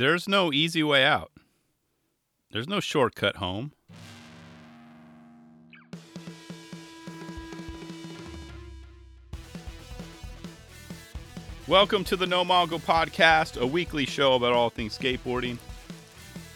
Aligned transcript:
There's 0.00 0.26
no 0.26 0.50
easy 0.50 0.82
way 0.82 1.04
out. 1.04 1.30
There's 2.50 2.66
no 2.66 2.80
shortcut 2.80 3.36
home. 3.36 3.72
Welcome 11.68 12.04
to 12.04 12.16
the 12.16 12.26
No 12.26 12.46
Mongo 12.46 12.80
Podcast, 12.80 13.60
a 13.60 13.66
weekly 13.66 14.06
show 14.06 14.36
about 14.36 14.54
all 14.54 14.70
things 14.70 14.96
skateboarding. 14.96 15.58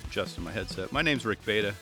Adjusting 0.07 0.43
my 0.43 0.51
headset. 0.51 0.91
My 0.91 1.03
name's 1.03 1.27
Rick 1.27 1.45
Bata. 1.45 1.75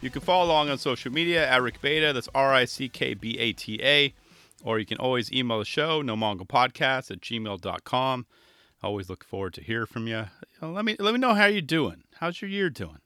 You 0.00 0.10
can 0.10 0.20
follow 0.20 0.46
along 0.46 0.68
on 0.70 0.78
social 0.78 1.12
media 1.12 1.48
at 1.48 1.62
Rick 1.62 1.80
Bata. 1.80 2.12
That's 2.12 2.28
R 2.34 2.52
I 2.52 2.64
C 2.64 2.88
K 2.88 3.14
B 3.14 3.38
A 3.38 3.52
T 3.52 3.78
A. 3.84 4.12
Or 4.64 4.80
you 4.80 4.84
can 4.84 4.98
always 4.98 5.30
email 5.30 5.60
the 5.60 5.64
show, 5.64 6.02
no 6.02 6.16
mongo 6.16 6.44
podcast 6.44 7.12
at 7.12 7.20
gmail.com. 7.20 8.26
Always 8.82 9.08
look 9.08 9.24
forward 9.24 9.54
to 9.54 9.62
hear 9.62 9.86
from 9.86 10.08
you. 10.08 10.24
Let 10.72 10.84
me 10.84 10.96
let 10.98 11.12
me 11.12 11.20
know 11.20 11.34
how 11.34 11.46
you're 11.46 11.60
doing. 11.60 12.04
How's 12.16 12.40
your 12.40 12.50
year 12.50 12.70
doing? 12.70 12.98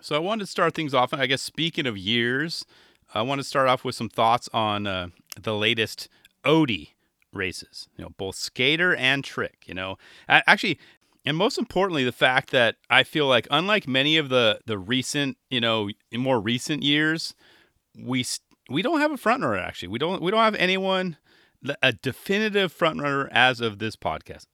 So 0.00 0.16
I 0.16 0.18
wanted 0.18 0.44
to 0.44 0.50
start 0.50 0.74
things 0.74 0.94
off. 0.94 1.12
I 1.12 1.26
guess 1.26 1.42
speaking 1.42 1.86
of 1.86 1.98
years, 1.98 2.64
I 3.12 3.22
want 3.22 3.40
to 3.40 3.44
start 3.44 3.68
off 3.68 3.84
with 3.84 3.94
some 3.94 4.08
thoughts 4.08 4.48
on 4.52 4.86
uh, 4.86 5.08
the 5.40 5.54
latest 5.54 6.08
Odie 6.44 6.90
races. 7.32 7.88
You 7.96 8.04
know, 8.04 8.10
both 8.16 8.36
skater 8.36 8.94
and 8.94 9.22
trick. 9.22 9.64
You 9.66 9.74
know, 9.74 9.98
actually, 10.28 10.78
and 11.24 11.36
most 11.36 11.58
importantly, 11.58 12.04
the 12.04 12.12
fact 12.12 12.50
that 12.50 12.76
I 12.88 13.02
feel 13.02 13.26
like, 13.26 13.46
unlike 13.50 13.86
many 13.86 14.16
of 14.16 14.28
the 14.28 14.60
the 14.66 14.78
recent, 14.78 15.36
you 15.50 15.60
know, 15.60 15.90
more 16.14 16.40
recent 16.40 16.82
years, 16.82 17.34
we 17.98 18.24
we 18.68 18.82
don't 18.82 19.00
have 19.00 19.12
a 19.12 19.16
front 19.16 19.42
runner. 19.42 19.58
Actually, 19.58 19.88
we 19.88 19.98
don't 19.98 20.22
we 20.22 20.30
don't 20.30 20.40
have 20.40 20.54
anyone 20.54 21.16
a 21.82 21.92
definitive 21.92 22.72
front 22.72 23.00
runner 23.00 23.28
as 23.32 23.60
of 23.60 23.78
this 23.78 23.96
podcast. 23.96 24.46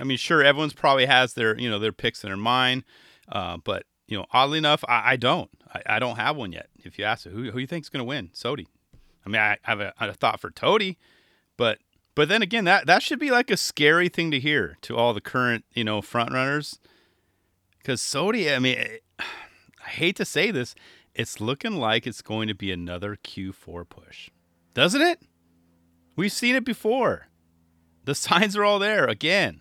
I 0.00 0.04
mean, 0.04 0.16
sure, 0.16 0.42
everyone's 0.42 0.74
probably 0.74 1.06
has 1.06 1.34
their 1.34 1.58
you 1.58 1.68
know 1.68 1.78
their 1.78 1.92
picks 1.92 2.22
in 2.22 2.30
their 2.30 2.36
mind, 2.36 2.84
uh, 3.30 3.58
but 3.58 3.84
you 4.06 4.16
know, 4.16 4.26
oddly 4.32 4.58
enough, 4.58 4.84
I, 4.88 5.12
I 5.12 5.16
don't. 5.16 5.50
I, 5.72 5.96
I, 5.96 5.98
don't 5.98 6.16
have 6.16 6.36
one 6.36 6.52
yet. 6.52 6.68
If 6.76 6.98
you 6.98 7.04
ask 7.04 7.26
who 7.26 7.50
who 7.50 7.58
you 7.58 7.66
think's 7.66 7.88
going 7.88 8.00
to 8.00 8.08
win, 8.08 8.30
SOTY. 8.32 8.66
I 9.26 9.28
mean, 9.28 9.40
I 9.40 9.58
have 9.62 9.80
a, 9.80 9.92
a 10.00 10.14
thought 10.14 10.40
for 10.40 10.50
TOTY, 10.50 10.96
but 11.56 11.78
but 12.14 12.28
then 12.28 12.42
again, 12.42 12.64
that 12.64 12.86
that 12.86 13.02
should 13.02 13.18
be 13.18 13.30
like 13.30 13.50
a 13.50 13.56
scary 13.56 14.08
thing 14.08 14.30
to 14.30 14.40
hear 14.40 14.78
to 14.82 14.96
all 14.96 15.12
the 15.12 15.20
current 15.20 15.64
you 15.72 15.84
know 15.84 16.00
front 16.00 16.32
runners, 16.32 16.78
because 17.78 18.00
SOTY. 18.00 18.54
I 18.54 18.58
mean, 18.58 18.78
I 19.18 19.88
hate 19.88 20.16
to 20.16 20.24
say 20.24 20.50
this, 20.50 20.74
it's 21.14 21.40
looking 21.40 21.76
like 21.76 22.06
it's 22.06 22.22
going 22.22 22.48
to 22.48 22.54
be 22.54 22.70
another 22.70 23.16
Q4 23.16 23.88
push, 23.88 24.30
doesn't 24.72 25.02
it? 25.02 25.22
We've 26.16 26.32
seen 26.32 26.54
it 26.54 26.64
before. 26.64 27.28
The 28.04 28.14
signs 28.16 28.56
are 28.56 28.64
all 28.64 28.78
there 28.78 29.06
again. 29.06 29.60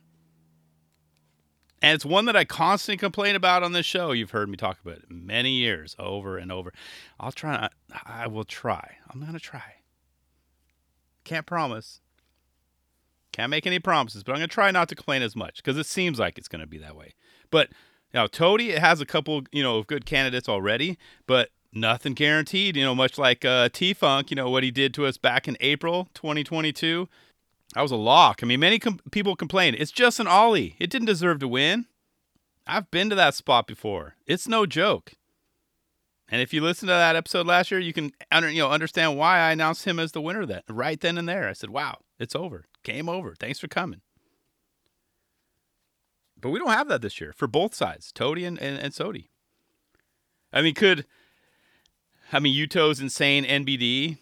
And 1.81 1.93
it's 1.93 2.05
one 2.05 2.25
that 2.25 2.35
I 2.35 2.43
constantly 2.43 2.97
complain 2.97 3.35
about 3.35 3.61
on 3.61 3.71
this 3.71 3.85
show. 3.85 4.11
You've 4.11 4.31
heard 4.31 4.49
me 4.49 4.57
talk 4.57 4.79
about 4.81 4.97
it 4.97 5.11
many 5.11 5.51
years, 5.51 5.95
over 5.99 6.37
and 6.37 6.51
over. 6.51 6.73
I'll 7.19 7.31
try. 7.31 7.69
I 8.05 8.27
will 8.27 8.45
try. 8.45 8.97
I'm 9.09 9.19
going 9.19 9.33
to 9.33 9.39
try. 9.39 9.75
Can't 11.23 11.45
promise. 11.45 12.01
Can't 13.31 13.51
make 13.51 13.67
any 13.67 13.77
promises, 13.77 14.23
but 14.23 14.31
I'm 14.31 14.39
going 14.39 14.49
to 14.49 14.53
try 14.53 14.71
not 14.71 14.89
to 14.89 14.95
complain 14.95 15.21
as 15.21 15.35
much 15.35 15.57
because 15.57 15.77
it 15.77 15.85
seems 15.85 16.17
like 16.17 16.39
it's 16.39 16.47
going 16.47 16.61
to 16.61 16.67
be 16.67 16.79
that 16.79 16.95
way. 16.95 17.13
But 17.51 17.69
now 18.11 18.25
TOTY 18.25 18.71
has 18.71 18.99
a 18.99 19.05
couple, 19.05 19.43
you 19.51 19.61
know, 19.61 19.77
of 19.77 19.85
good 19.85 20.05
candidates 20.05 20.49
already, 20.49 20.97
but 21.27 21.49
nothing 21.71 22.13
guaranteed. 22.13 22.75
You 22.75 22.83
know, 22.83 22.95
much 22.95 23.19
like 23.19 23.45
uh, 23.45 23.69
T 23.69 23.93
Funk, 23.93 24.31
you 24.31 24.35
know 24.35 24.49
what 24.49 24.63
he 24.63 24.71
did 24.71 24.93
to 24.95 25.05
us 25.05 25.17
back 25.17 25.47
in 25.47 25.57
April 25.59 26.09
2022. 26.15 27.07
That 27.77 27.83
was 27.83 27.91
a 27.91 27.95
lock. 27.95 28.39
I 28.41 28.47
mean, 28.47 28.59
many 28.59 28.79
com- 28.79 28.99
people 29.11 29.35
complain 29.35 29.75
it's 29.77 29.91
just 29.91 30.19
an 30.19 30.25
ollie. 30.25 30.75
It 30.79 30.89
didn't 30.89 31.05
deserve 31.05 31.37
to 31.41 31.47
win. 31.47 31.85
I've 32.65 32.89
been 32.89 33.07
to 33.11 33.15
that 33.15 33.35
spot 33.35 33.67
before. 33.67 34.15
It's 34.25 34.47
no 34.47 34.65
joke. 34.65 35.13
And 36.27 36.41
if 36.41 36.55
you 36.55 36.61
listen 36.61 36.87
to 36.87 36.93
that 36.93 37.15
episode 37.15 37.45
last 37.45 37.69
year, 37.69 37.79
you 37.79 37.93
can 37.93 38.13
under, 38.31 38.49
you 38.49 38.63
know 38.63 38.71
understand 38.71 39.15
why 39.15 39.37
I 39.37 39.51
announced 39.51 39.85
him 39.85 39.99
as 39.99 40.11
the 40.11 40.21
winner 40.21 40.43
that 40.47 40.63
right 40.67 40.99
then 40.99 41.19
and 41.19 41.29
there. 41.29 41.47
I 41.47 41.53
said, 41.53 41.69
"Wow, 41.69 41.99
it's 42.17 42.35
over. 42.35 42.65
Game 42.81 43.07
over. 43.07 43.35
Thanks 43.35 43.59
for 43.59 43.67
coming." 43.67 44.01
But 46.41 46.49
we 46.49 46.57
don't 46.57 46.69
have 46.69 46.87
that 46.87 47.03
this 47.03 47.21
year 47.21 47.31
for 47.31 47.45
both 47.45 47.75
sides, 47.75 48.11
TOTY 48.11 48.43
and, 48.43 48.57
and, 48.59 48.79
and 48.79 48.91
SOTY. 48.91 49.29
I 50.51 50.63
mean, 50.63 50.73
could 50.73 51.05
I 52.33 52.39
mean 52.39 52.55
Yuto's 52.55 52.99
insane 52.99 53.45
NBD 53.45 54.17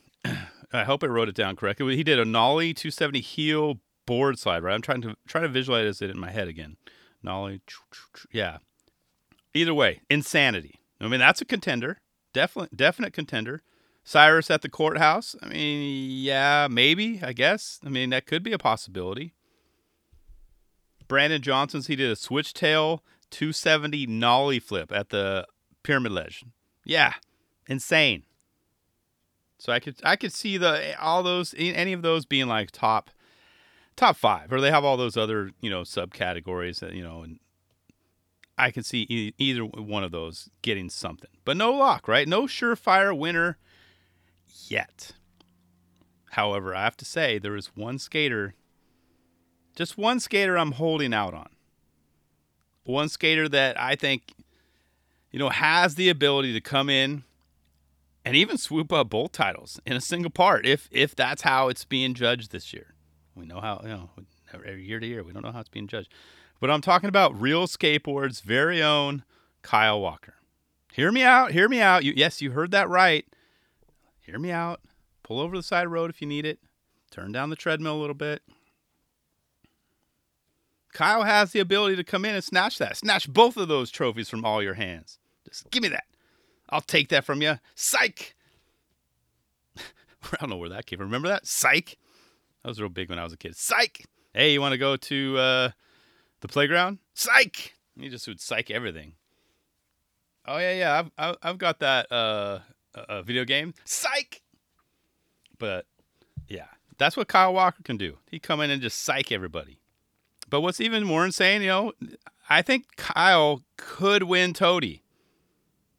I 0.75 0.84
hope 0.84 1.03
I 1.03 1.08
wrote 1.08 1.30
it 1.30 1.36
down 1.36 1.56
correctly. 1.56 1.96
He 1.96 2.03
did 2.03 2.19
a 2.19 2.25
nollie 2.25 2.74
270 2.74 3.22
heel 3.22 3.80
board 4.06 4.40
slide, 4.40 4.63
right? 4.63 4.74
I'm 4.74 4.81
trying 4.81 5.02
to 5.02 5.16
try 5.28 5.41
to 5.41 5.47
visualize 5.47 6.02
it 6.02 6.09
in 6.09 6.19
my 6.19 6.31
head 6.31 6.47
again. 6.47 6.78
Nollie, 7.24 7.62
yeah. 8.31 8.58
Either 9.53 9.74
way, 9.74 10.02
insanity. 10.09 10.75
I 11.00 11.08
mean, 11.08 11.19
that's 11.19 11.41
a 11.41 11.46
contender, 11.46 12.00
definite, 12.34 12.75
definite 12.75 13.13
contender. 13.13 13.62
Cyrus 14.03 14.52
at 14.52 14.62
the 14.62 14.69
courthouse. 14.69 15.36
I 15.41 15.47
mean, 15.47 16.12
yeah, 16.22 16.68
maybe. 16.69 17.19
I 17.24 17.34
guess. 17.34 17.80
I 17.84 17.90
mean, 17.90 18.12
that 18.12 18.28
could 18.28 18.44
be 18.44 18.53
a 18.53 18.59
possibility. 18.59 19.34
Brandon 21.07 21.42
Johnson's 21.42 21.88
he 21.88 21.96
did 21.96 22.12
a 22.12 22.16
switchtail 22.16 23.03
270 23.31 24.06
nollie 24.07 24.59
flip 24.59 24.92
at 24.92 25.09
the 25.09 25.47
pyramid 25.84 26.12
ledge. 26.12 26.44
Yeah, 26.84 27.13
insane. 27.68 28.24
So 29.66 29.72
I 29.72 29.80
could 29.80 29.96
I 30.03 30.16
could 30.16 30.31
see 30.31 30.58
the 30.58 30.92
eh, 30.92 30.96
all 31.02 31.24
those 31.24 31.56
any 31.58 31.92
of 31.94 32.03
those 32.03 32.28
being 32.28 32.46
like 32.46 32.70
top 32.70 33.09
top 33.96 34.16
five, 34.16 34.53
or 34.53 34.62
they 34.62 34.70
have 34.70 34.86
all 34.86 34.96
those 34.96 35.18
other 35.18 35.50
you 35.59 35.72
know 35.72 35.81
subcategories 35.81 36.81
that 36.81 36.94
you 36.94 37.02
know, 37.02 37.24
and 37.24 37.40
I 38.59 38.70
can 38.70 38.84
see 38.84 39.08
e- 39.09 39.34
either 39.40 39.62
one 39.66 40.04
of 40.04 40.12
those 40.12 40.52
getting 40.62 40.92
something, 40.92 41.31
but 41.46 41.58
no 41.58 41.74
lock, 41.74 42.08
right? 42.08 42.28
No 42.28 42.44
surefire 42.44 43.18
winner 43.18 43.58
yet. 44.68 45.14
However, 46.34 46.75
I 46.75 46.84
have 46.84 46.98
to 46.98 47.06
say 47.06 47.40
there 47.40 47.56
is 47.56 47.72
one 47.75 47.98
skater, 47.98 48.54
just 49.75 49.98
one 49.98 50.20
skater 50.20 50.59
I'm 50.59 50.74
holding 50.74 51.12
out 51.12 51.34
on. 51.34 51.50
One 52.84 53.09
skater 53.09 53.50
that 53.50 53.81
I 53.81 53.96
think, 53.96 54.31
you 55.31 55.40
know, 55.40 55.50
has 55.50 55.96
the 55.96 56.09
ability 56.09 56.54
to 56.54 56.62
come 56.62 56.88
in 56.88 57.24
and 58.25 58.36
even 58.36 58.58
swoop 58.58 58.91
up 58.91 59.09
both 59.09 59.31
titles 59.31 59.80
in 59.86 59.96
a 59.96 60.02
single 60.02 60.31
part 60.31 60.66
if 60.66 60.90
if 60.91 61.16
that's 61.16 61.44
how 61.44 61.69
it's 61.69 61.86
being 61.86 62.16
judged 62.16 62.52
this 62.52 62.74
year. 62.74 62.96
We 63.36 63.46
know 63.46 63.62
how 63.62 63.81
you 63.84 63.90
know 63.90 64.09
every 64.52 64.86
year 64.86 65.00
to 65.00 65.06
year 65.06 65.24
we 65.24 65.31
don't 65.31 65.44
know 65.44 65.52
how 65.52 65.59
it's 65.59 65.69
being 65.69 65.88
judged, 65.88 66.12
but 66.59 66.72
I'm 66.72 66.81
talking 66.81 67.08
about 67.09 67.40
real 67.40 67.68
skateboards' 67.68 68.41
very 68.41 68.81
own 68.81 69.24
Kyle 69.62 70.02
Walker. 70.02 70.34
Hear 70.91 71.12
me 71.12 71.24
out. 71.24 71.52
Hear 71.52 71.68
me 71.68 71.81
out. 71.81 72.03
You, 72.03 72.13
yes, 72.16 72.41
you 72.41 72.52
heard 72.52 72.72
that 72.72 72.90
right. 72.90 73.25
Hear 74.19 74.40
me 74.40 74.50
out. 74.50 74.80
Pull 75.24 75.40
over 75.40 75.57
the 75.57 75.63
side 75.63 75.88
road 75.90 76.09
if 76.09 76.22
you 76.22 76.28
need 76.28 76.46
it. 76.46 76.59
Turn 77.12 77.31
down 77.31 77.50
the 77.50 77.56
treadmill 77.56 77.96
a 77.96 78.00
little 78.00 78.16
bit. 78.16 78.42
Kyle 80.94 81.24
has 81.24 81.52
the 81.52 81.59
ability 81.59 81.97
to 81.97 82.06
come 82.06 82.24
in 82.24 82.36
and 82.36 82.44
snatch 82.44 82.78
that. 82.78 82.96
Snatch 82.96 83.28
both 83.31 83.57
of 83.57 83.68
those 83.68 83.92
trophies 83.92 84.30
from 84.30 84.46
all 84.46 84.63
your 84.63 84.75
hands. 84.75 85.19
Just 85.46 85.69
give 85.69 85.84
me 85.84 85.90
that. 85.90 86.06
I'll 86.70 86.81
take 86.81 87.09
that 87.09 87.26
from 87.26 87.42
you. 87.42 87.59
Psych. 87.76 88.36
I 89.78 90.38
don't 90.40 90.50
know 90.50 90.58
where 90.58 90.70
that 90.70 90.86
came 90.86 90.98
from. 90.98 91.08
Remember 91.08 91.28
that? 91.28 91.46
Psych. 91.46 91.98
That 92.64 92.70
was 92.70 92.80
real 92.80 92.90
big 92.90 93.09
when 93.09 93.20
I 93.20 93.24
was 93.24 93.34
a 93.34 93.38
kid. 93.38 93.56
Psych. 93.56 94.06
Hey, 94.34 94.53
you 94.53 94.62
want 94.62 94.74
to 94.74 94.78
go 94.78 94.96
to 94.96 95.38
uh, 95.38 95.70
the 96.42 96.48
playground? 96.48 97.00
Psych. 97.14 97.74
You 97.96 98.09
just 98.09 98.28
would 98.28 98.42
psych 98.42 98.70
everything. 98.70 99.14
Oh 100.48 100.58
yeah, 100.58 100.74
yeah. 100.74 101.04
I've 101.18 101.38
I've 101.42 101.58
got 101.58 101.80
that 101.80 102.12
uh, 102.12 102.59
uh, 102.94 103.22
video 103.22 103.46
game. 103.46 103.74
Psych. 103.86 104.42
But 105.58 105.86
yeah, 106.48 106.68
that's 106.98 107.16
what 107.16 107.28
Kyle 107.28 107.54
Walker 107.54 107.84
can 107.84 107.98
do. 107.98 108.18
He 108.30 108.40
come 108.40 108.62
in 108.62 108.70
and 108.70 108.81
just 108.81 109.02
psych 109.02 109.31
everybody. 109.31 109.80
But 110.50 110.62
what's 110.62 110.81
even 110.81 111.04
more 111.04 111.25
insane, 111.25 111.62
you 111.62 111.68
know, 111.68 111.94
I 112.50 112.62
think 112.62 112.96
Kyle 112.98 113.64
could 113.78 114.24
win 114.24 114.54
TOTY. 114.54 115.01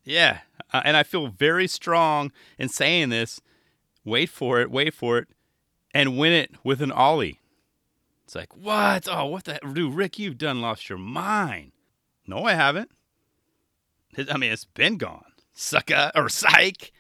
Yeah, 0.06 0.38
uh, 0.72 0.82
and 0.84 0.96
I 0.96 1.02
feel 1.02 1.26
very 1.26 1.66
strong 1.66 2.30
in 2.58 2.68
saying 2.68 3.08
this. 3.08 3.40
Wait 4.04 4.30
for 4.30 4.60
it, 4.60 4.70
wait 4.70 4.94
for 4.94 5.18
it, 5.18 5.28
and 5.92 6.16
win 6.16 6.32
it 6.32 6.52
with 6.62 6.80
an 6.80 6.92
ollie. 6.92 7.40
It's 8.24 8.36
like, 8.36 8.56
what? 8.56 9.08
Oh, 9.10 9.26
what 9.26 9.44
the 9.44 9.58
dude, 9.72 9.94
Rick, 9.94 10.18
you've 10.18 10.38
done 10.38 10.62
lost 10.62 10.88
your 10.88 10.98
mind. 10.98 11.72
No, 12.24 12.44
I 12.44 12.54
haven't. 12.54 12.90
I 14.30 14.36
mean, 14.36 14.52
it's 14.52 14.64
been 14.64 14.96
gone. 14.96 15.32
Sucka 15.54 16.12
or 16.14 16.28
psych. 16.28 16.92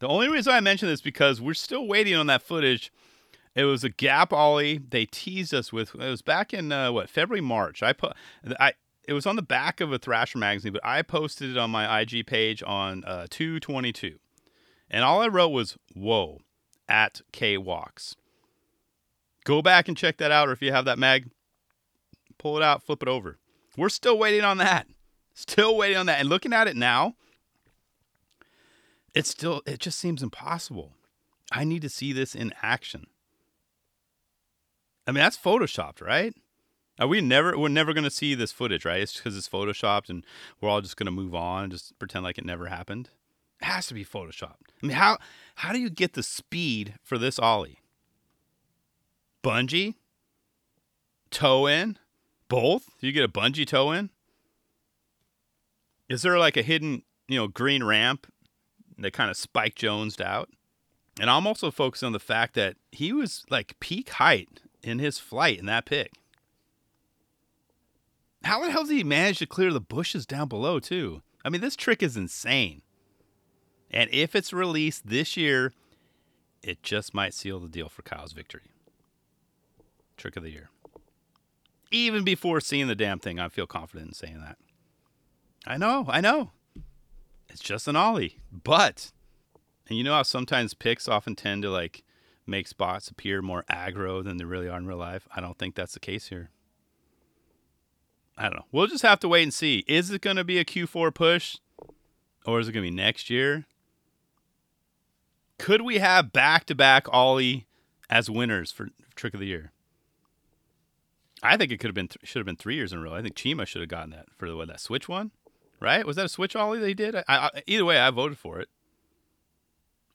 The 0.00 0.08
only 0.08 0.28
reason 0.28 0.52
I 0.52 0.60
mention 0.60 0.88
this 0.88 1.00
because 1.00 1.40
we're 1.40 1.54
still 1.54 1.86
waiting 1.86 2.14
on 2.14 2.26
that 2.26 2.42
footage. 2.42 2.92
It 3.54 3.64
was 3.64 3.82
a 3.82 3.88
gap 3.88 4.32
ollie 4.32 4.78
they 4.78 5.06
teased 5.06 5.52
us 5.54 5.72
with. 5.72 5.94
It 5.94 6.08
was 6.10 6.22
back 6.22 6.52
in 6.52 6.70
uh, 6.70 6.92
what 6.92 7.08
February, 7.08 7.40
March. 7.40 7.82
I 7.82 7.92
put 7.92 8.14
I 8.60 8.72
it 9.08 9.14
was 9.14 9.24
on 9.24 9.36
the 9.36 9.42
back 9.42 9.80
of 9.80 9.90
a 9.90 9.98
Thrasher 9.98 10.36
magazine, 10.36 10.74
but 10.74 10.84
I 10.84 11.00
posted 11.00 11.50
it 11.50 11.56
on 11.56 11.70
my 11.70 12.00
IG 12.00 12.26
page 12.26 12.62
on 12.62 13.04
uh, 13.04 13.26
222. 13.30 14.18
And 14.90 15.02
all 15.02 15.22
I 15.22 15.28
wrote 15.28 15.48
was, 15.48 15.78
whoa, 15.94 16.40
at 16.90 17.22
K 17.32 17.56
Walks. 17.56 18.16
Go 19.44 19.62
back 19.62 19.88
and 19.88 19.96
check 19.96 20.18
that 20.18 20.30
out, 20.30 20.50
or 20.50 20.52
if 20.52 20.60
you 20.60 20.72
have 20.72 20.84
that 20.84 20.98
mag, 20.98 21.30
pull 22.36 22.58
it 22.58 22.62
out, 22.62 22.82
flip 22.82 23.02
it 23.02 23.08
over. 23.08 23.38
We're 23.78 23.88
still 23.88 24.18
waiting 24.18 24.44
on 24.44 24.58
that. 24.58 24.86
Still 25.32 25.74
waiting 25.74 25.96
on 25.96 26.04
that. 26.06 26.20
And 26.20 26.28
looking 26.28 26.52
at 26.52 26.68
it 26.68 26.76
now, 26.76 27.14
it's 29.14 29.30
still 29.30 29.62
it 29.64 29.78
just 29.78 29.98
seems 29.98 30.22
impossible. 30.22 30.92
I 31.50 31.64
need 31.64 31.80
to 31.80 31.88
see 31.88 32.12
this 32.12 32.34
in 32.34 32.52
action. 32.60 33.06
I 35.06 35.12
mean, 35.12 35.22
that's 35.22 35.38
photoshopped, 35.38 36.02
right? 36.02 36.34
Are 36.98 37.06
we 37.06 37.20
never 37.20 37.56
we're 37.56 37.68
never 37.68 37.94
to 38.04 38.10
see 38.10 38.34
this 38.34 38.52
footage, 38.52 38.84
right? 38.84 39.00
It's 39.00 39.16
because 39.16 39.36
it's 39.36 39.48
photoshopped 39.48 40.08
and 40.08 40.24
we're 40.60 40.68
all 40.68 40.80
just 40.80 40.96
to 41.06 41.12
move 41.12 41.34
on 41.34 41.64
and 41.64 41.72
just 41.72 41.98
pretend 41.98 42.24
like 42.24 42.38
it 42.38 42.44
never 42.44 42.66
happened. 42.66 43.10
It 43.60 43.66
has 43.66 43.86
to 43.88 43.94
be 43.94 44.04
photoshopped. 44.04 44.70
I 44.82 44.86
mean, 44.86 44.96
how 44.96 45.18
how 45.56 45.72
do 45.72 45.78
you 45.78 45.90
get 45.90 46.14
the 46.14 46.22
speed 46.22 46.94
for 47.02 47.18
this 47.18 47.38
ollie? 47.38 47.78
Bungee? 49.42 49.94
Toe 51.30 51.66
in? 51.66 51.98
Both? 52.48 52.90
Do 53.00 53.06
you 53.06 53.12
get 53.12 53.24
a 53.24 53.28
bungee 53.28 53.66
toe 53.66 53.92
in? 53.92 54.10
Is 56.08 56.22
there 56.22 56.38
like 56.38 56.56
a 56.56 56.62
hidden, 56.62 57.02
you 57.28 57.38
know, 57.38 57.48
green 57.48 57.84
ramp 57.84 58.26
that 58.96 59.12
kind 59.12 59.30
of 59.30 59.36
Spike 59.36 59.74
Jonesed 59.74 60.20
out? 60.20 60.48
And 61.20 61.28
I'm 61.28 61.46
also 61.46 61.70
focused 61.70 62.04
on 62.04 62.12
the 62.12 62.18
fact 62.18 62.54
that 62.54 62.76
he 62.90 63.12
was 63.12 63.44
like 63.50 63.78
peak 63.80 64.10
height 64.10 64.62
in 64.82 64.98
his 64.98 65.18
flight 65.18 65.58
in 65.58 65.66
that 65.66 65.84
pic. 65.84 66.12
How 68.44 68.62
the 68.62 68.70
hell 68.70 68.84
did 68.84 68.96
he 68.96 69.04
manage 69.04 69.38
to 69.38 69.46
clear 69.46 69.72
the 69.72 69.80
bushes 69.80 70.26
down 70.26 70.48
below, 70.48 70.78
too? 70.78 71.22
I 71.44 71.48
mean, 71.48 71.60
this 71.60 71.76
trick 71.76 72.02
is 72.02 72.16
insane. 72.16 72.82
And 73.90 74.10
if 74.12 74.34
it's 74.34 74.52
released 74.52 75.06
this 75.06 75.36
year, 75.36 75.72
it 76.62 76.82
just 76.82 77.14
might 77.14 77.34
seal 77.34 77.58
the 77.58 77.68
deal 77.68 77.88
for 77.88 78.02
Kyle's 78.02 78.32
victory. 78.32 78.70
Trick 80.16 80.36
of 80.36 80.42
the 80.42 80.50
year. 80.50 80.70
Even 81.90 82.22
before 82.22 82.60
seeing 82.60 82.86
the 82.86 82.94
damn 82.94 83.18
thing, 83.18 83.40
I 83.40 83.48
feel 83.48 83.66
confident 83.66 84.08
in 84.08 84.14
saying 84.14 84.40
that. 84.40 84.56
I 85.66 85.76
know, 85.78 86.06
I 86.08 86.20
know. 86.20 86.50
It's 87.48 87.62
just 87.62 87.88
an 87.88 87.96
ollie. 87.96 88.38
But, 88.52 89.12
and 89.88 89.96
you 89.96 90.04
know 90.04 90.14
how 90.14 90.22
sometimes 90.22 90.74
pics 90.74 91.08
often 91.08 91.34
tend 91.34 91.62
to 91.62 91.70
like 91.70 92.02
make 92.46 92.68
spots 92.68 93.08
appear 93.08 93.40
more 93.40 93.64
aggro 93.70 94.22
than 94.22 94.36
they 94.36 94.44
really 94.44 94.68
are 94.68 94.78
in 94.78 94.86
real 94.86 94.98
life? 94.98 95.26
I 95.34 95.40
don't 95.40 95.58
think 95.58 95.74
that's 95.74 95.94
the 95.94 96.00
case 96.00 96.28
here. 96.28 96.50
I 98.38 98.44
don't 98.44 98.56
know. 98.56 98.66
We'll 98.70 98.86
just 98.86 99.02
have 99.02 99.18
to 99.20 99.28
wait 99.28 99.42
and 99.42 99.52
see. 99.52 99.84
Is 99.88 100.10
it 100.10 100.20
going 100.20 100.36
to 100.36 100.44
be 100.44 100.58
a 100.58 100.64
Q4 100.64 101.12
push 101.12 101.56
or 102.46 102.60
is 102.60 102.68
it 102.68 102.72
going 102.72 102.84
to 102.84 102.90
be 102.90 102.96
next 102.96 103.28
year? 103.28 103.66
Could 105.58 105.82
we 105.82 105.98
have 105.98 106.32
back 106.32 106.64
to 106.66 106.74
back 106.76 107.08
Ollie 107.12 107.66
as 108.08 108.30
winners 108.30 108.70
for 108.70 108.90
Trick 109.16 109.34
of 109.34 109.40
the 109.40 109.46
Year? 109.46 109.72
I 111.42 111.56
think 111.56 111.72
it 111.72 111.78
could 111.78 111.88
have 111.88 111.96
been 111.96 112.08
th- 112.08 112.20
should 112.22 112.38
have 112.38 112.46
been 112.46 112.56
three 112.56 112.76
years 112.76 112.92
in 112.92 113.00
a 113.00 113.02
row. 113.02 113.12
I 113.12 113.22
think 113.22 113.34
Chima 113.34 113.66
should 113.66 113.80
have 113.80 113.90
gotten 113.90 114.10
that 114.10 114.26
for 114.36 114.48
the, 114.48 114.56
what 114.56 114.68
that 114.68 114.80
switch 114.80 115.08
one, 115.08 115.32
right? 115.80 116.06
Was 116.06 116.16
that 116.16 116.26
a 116.26 116.28
switch 116.28 116.54
ollie 116.54 116.78
they 116.78 116.94
did? 116.94 117.16
I, 117.16 117.22
I, 117.28 117.50
either 117.66 117.84
way, 117.84 117.98
I 117.98 118.10
voted 118.10 118.38
for 118.38 118.60
it. 118.60 118.68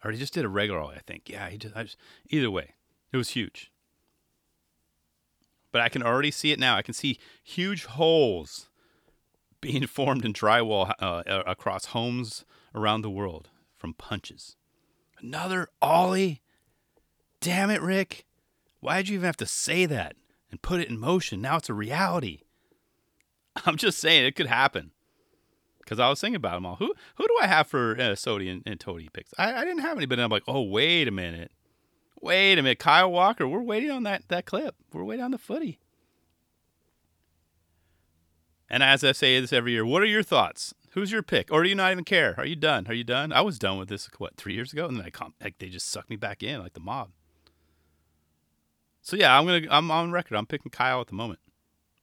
Or 0.04 0.12
he 0.12 0.18
just 0.18 0.34
did 0.34 0.44
a 0.44 0.50
regular 0.50 0.80
ollie. 0.80 0.96
I 0.96 1.02
think. 1.06 1.30
Yeah, 1.30 1.50
he 1.50 1.58
just, 1.58 1.76
just 1.76 1.98
either 2.30 2.52
way, 2.52 2.74
it 3.12 3.18
was 3.18 3.30
huge. 3.30 3.72
But 5.74 5.82
I 5.82 5.90
can 5.90 6.02
already 6.02 6.32
see 6.32 6.54
it 6.54 6.60
now. 6.60 6.78
I 6.78 6.82
can 6.82 6.94
see 6.94 7.20
huge 7.44 7.84
holes 7.84 8.70
being 9.60 9.86
formed 9.88 10.24
in 10.24 10.32
drywall 10.32 10.94
uh, 11.00 11.24
across 11.46 11.88
homes 11.88 12.46
around 12.74 13.02
the 13.02 13.10
world 13.10 13.50
from 13.76 13.94
punches. 13.94 14.56
Another 15.20 15.68
ollie. 15.82 16.42
Damn 17.42 17.70
it, 17.70 17.82
Rick. 17.82 18.24
Why'd 18.80 19.10
you 19.10 19.16
even 19.16 19.26
have 19.26 19.36
to 19.38 19.46
say 19.46 19.86
that? 19.86 20.16
and 20.54 20.62
put 20.62 20.80
it 20.80 20.88
in 20.88 21.00
motion. 21.00 21.42
Now 21.42 21.58
it's 21.58 21.68
a 21.68 21.74
reality. 21.74 22.42
I'm 23.66 23.76
just 23.76 23.98
saying 23.98 24.24
it 24.24 24.36
could 24.36 24.46
happen. 24.46 24.92
Because 25.80 26.00
I 26.00 26.08
was 26.08 26.22
thinking 26.22 26.36
about 26.36 26.54
them 26.54 26.66
all. 26.68 26.76
Who 26.76 26.94
who 27.16 27.28
do 27.28 27.38
I 27.42 27.48
have 27.48 27.68
for 27.68 28.00
uh, 28.00 28.16
SOTY 28.16 28.50
and, 28.50 28.62
and 28.66 28.80
TOTY 28.80 29.10
picks? 29.12 29.34
I, 29.38 29.52
I 29.52 29.66
didn't 29.66 29.82
have 29.82 29.98
any, 29.98 30.06
but 30.06 30.20
I'm 30.20 30.30
like, 30.30 30.44
oh 30.48 30.62
wait 30.62 31.08
a 31.08 31.12
minute, 31.12 31.52
wait 32.24 32.58
a 32.58 32.64
minute, 32.64 32.80
Kyle 32.80 33.12
Walker. 33.12 33.48
We're 33.48 33.62
waiting 33.62 33.92
on 33.92 34.04
that 34.04 34.28
that 34.30 34.46
clip. 34.46 34.76
We're 34.92 35.04
waiting 35.04 35.26
on 35.26 35.32
the 35.32 35.38
footy. 35.38 35.80
And 38.70 38.82
as 38.82 39.04
I 39.04 39.12
say 39.12 39.40
this 39.40 39.54
every 39.54 39.74
year, 39.74 39.86
what 39.86 40.02
are 40.02 40.08
your 40.08 40.24
thoughts? 40.24 40.74
Who's 40.92 41.12
your 41.12 41.24
pick, 41.24 41.52
or 41.52 41.64
do 41.64 41.70
you 41.70 41.76
not 41.76 41.92
even 41.92 42.04
care? 42.04 42.36
Are 42.38 42.46
you 42.46 42.56
done? 42.56 42.86
Are 42.88 42.94
you 42.94 43.04
done? 43.04 43.34
I 43.34 43.42
was 43.42 43.60
done 43.60 43.78
with 43.78 43.90
this 43.90 44.10
what 44.18 44.38
three 44.38 44.54
years 44.54 44.74
ago, 44.74 44.88
and 44.88 44.98
then 44.98 45.06
I 45.06 45.26
like 45.44 45.58
they 45.58 45.70
just 45.70 45.90
sucked 45.90 46.10
me 46.10 46.16
back 46.16 46.42
in 46.44 46.62
like 46.62 46.74
the 46.74 46.80
mob. 46.80 47.10
So 49.02 49.16
yeah, 49.16 49.38
I'm 49.38 49.46
gonna 49.46 49.68
I'm 49.70 49.92
on 49.92 50.12
record. 50.12 50.38
I'm 50.38 50.46
picking 50.46 50.72
Kyle 50.72 51.02
at 51.02 51.08
the 51.08 51.16
moment. 51.16 51.40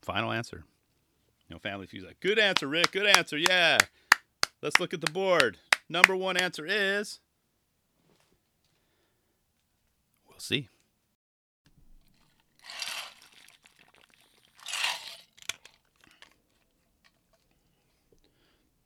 Final 0.02 0.32
answer. 0.32 0.64
You 1.48 1.54
know, 1.54 1.58
Family 1.58 1.86
Feud's 1.86 2.06
like, 2.06 2.20
good 2.20 2.38
answer, 2.38 2.68
Rick. 2.68 2.92
Good 2.92 3.06
answer. 3.06 3.36
Yeah. 3.36 3.78
Let's 4.62 4.78
look 4.78 4.94
at 4.94 5.00
the 5.00 5.10
board. 5.10 5.58
Number 5.88 6.14
one 6.14 6.36
answer 6.36 6.64
is. 6.66 7.18
We'll 10.40 10.58
see. 10.58 10.68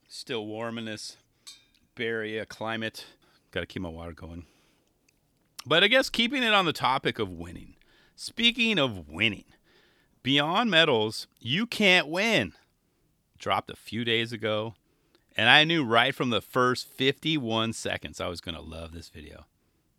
Still 0.09 0.47
warm 0.47 0.79
in 0.79 0.87
this 0.87 1.17
Area 1.97 2.45
climate. 2.45 3.07
Got 3.53 3.61
to 3.61 3.67
keep 3.67 3.83
my 3.83 3.89
water 3.89 4.11
going. 4.11 4.47
But 5.65 5.85
I 5.85 5.87
guess 5.87 6.11
keeping 6.11 6.43
it 6.43 6.53
on 6.53 6.65
the 6.65 6.73
topic 6.73 7.21
of 7.21 7.31
winning. 7.31 7.77
Speaking 8.17 8.81
of 8.81 9.09
winning, 9.09 9.45
Beyond 10.25 10.73
Medals, 10.73 11.29
you 11.39 11.67
can't 11.67 12.09
win. 12.09 12.55
Dropped 13.39 13.71
a 13.71 13.77
few 13.77 14.05
days 14.05 14.33
ago, 14.33 14.75
and 15.37 15.49
I 15.49 15.63
knew 15.63 15.85
right 15.85 16.13
from 16.13 16.31
the 16.31 16.41
first 16.41 16.89
51 16.89 17.75
seconds 17.75 18.21
I 18.21 18.27
was 18.27 18.41
going 18.41 18.57
to 18.57 18.61
love 18.61 18.93
this 18.93 19.09
video. 19.09 19.47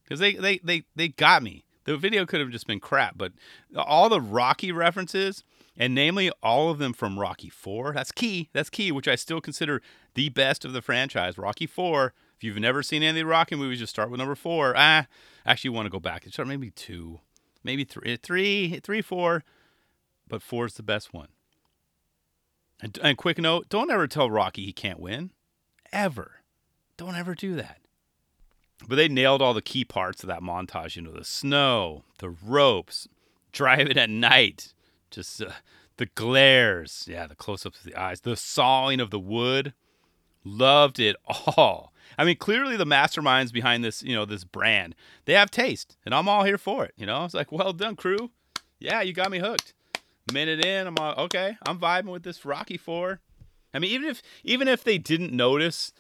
Because 0.06 0.20
they, 0.20 0.36
they, 0.36 0.60
they, 0.60 0.84
they 0.96 1.10
got 1.10 1.44
me. 1.44 1.66
The 1.84 1.98
video 1.98 2.26
could 2.26 2.40
have 2.40 2.50
just 2.50 2.66
been 2.66 2.80
crap, 2.80 3.18
but 3.18 3.34
all 3.76 4.10
the 4.10 4.22
Rocky 4.22 4.72
references, 4.72 5.44
and 5.78 5.94
namely 5.94 6.32
all 6.42 6.70
of 6.70 6.80
them 6.80 6.94
from 6.94 7.20
Rocky 7.20 7.50
4, 7.50 7.94
that's 7.94 8.12
key. 8.12 8.50
That's 8.54 8.70
key, 8.70 8.92
which 8.92 9.08
I 9.08 9.16
still 9.16 9.42
consider 9.42 9.82
the 10.14 10.30
best 10.30 10.66
of 10.66 10.74
the 10.74 10.82
franchise. 10.82 11.38
Rocky 11.38 11.68
4. 11.68 12.14
If 12.38 12.44
you've 12.44 12.58
never 12.58 12.82
seen 12.82 13.04
any 13.04 13.10
of 13.10 13.16
the 13.16 13.26
Rocky 13.26 13.56
movies, 13.56 13.80
just 13.80 13.92
start 13.92 14.10
with 14.10 14.20
number 14.20 14.36
4. 14.36 14.74
Ah, 14.76 15.08
actually, 15.46 15.70
want 15.70 15.86
to 15.86 15.92
go 15.92 16.00
back 16.00 16.26
start 16.28 16.48
maybe 16.48 16.72
2 16.72 17.20
maybe 17.66 17.84
three, 17.84 18.16
three, 18.16 18.80
three, 18.80 19.02
four, 19.02 19.44
but 20.30 20.42
four 20.42 20.68
is 20.68 20.76
the 20.76 20.84
best 20.84 21.14
one. 21.14 21.30
And, 22.82 22.98
and 23.02 23.18
quick 23.18 23.40
note: 23.40 23.68
don't 23.68 23.92
ever 23.92 24.08
tell 24.08 24.30
Rocky 24.30 24.66
he 24.66 24.72
can't 24.72 25.00
win, 25.00 25.32
ever. 25.92 26.44
Don't 26.96 27.16
ever 27.16 27.36
do 27.36 27.56
that. 27.56 27.80
But 28.88 28.96
they 28.96 29.08
nailed 29.08 29.42
all 29.42 29.54
the 29.54 29.62
key 29.62 29.86
parts 29.86 30.24
of 30.24 30.28
that 30.28 30.42
montage. 30.42 30.96
You 30.96 31.04
know, 31.04 31.12
the 31.12 31.24
snow, 31.24 32.04
the 32.20 32.30
ropes, 32.30 33.08
driving 33.52 33.98
at 33.98 34.10
night, 34.10 34.74
just 35.10 35.42
uh, 35.42 35.52
the 35.98 36.08
glares. 36.08 37.06
Yeah, 37.10 37.28
the 37.28 37.36
close-ups 37.36 37.80
of 37.80 37.86
the 37.86 37.96
eyes, 37.96 38.22
the 38.22 38.36
sawing 38.36 39.00
of 39.00 39.12
the 39.12 39.20
wood. 39.20 39.74
Loved 40.44 41.00
it 41.00 41.16
all. 41.26 41.92
I 42.18 42.26
mean, 42.26 42.38
clearly 42.38 42.78
the 42.78 42.86
masterminds 42.86 43.52
behind 43.52 43.84
this, 43.84 44.04
you 44.04 44.14
know, 44.14 44.26
this 44.26 44.44
brand, 44.44 44.94
they 45.26 45.34
have 45.34 45.50
taste, 45.50 45.98
and 46.06 46.14
I'm 46.14 46.30
all 46.30 46.44
here 46.44 46.60
for 46.60 46.86
it. 46.86 46.94
You 46.96 47.08
know, 47.08 47.26
it's 47.26 47.34
like, 47.34 47.52
well 47.52 47.74
done, 47.74 47.96
crew. 47.96 48.30
Yeah, 48.80 49.02
you 49.02 49.12
got 49.14 49.32
me 49.32 49.40
hooked. 49.40 49.74
Minute 50.32 50.64
in, 50.66 50.88
I'm 50.88 50.98
all, 51.00 51.14
okay. 51.26 51.58
I'm 51.68 51.80
vibing 51.80 52.12
with 52.12 52.24
this 52.24 52.46
Rocky 52.46 52.78
Four. 52.78 53.22
I 53.74 53.80
mean, 53.80 53.92
even 53.92 54.08
if 54.08 54.22
even 54.44 54.68
if 54.68 54.84
they 54.84 54.98
didn't 54.98 55.34
notice 55.34 55.94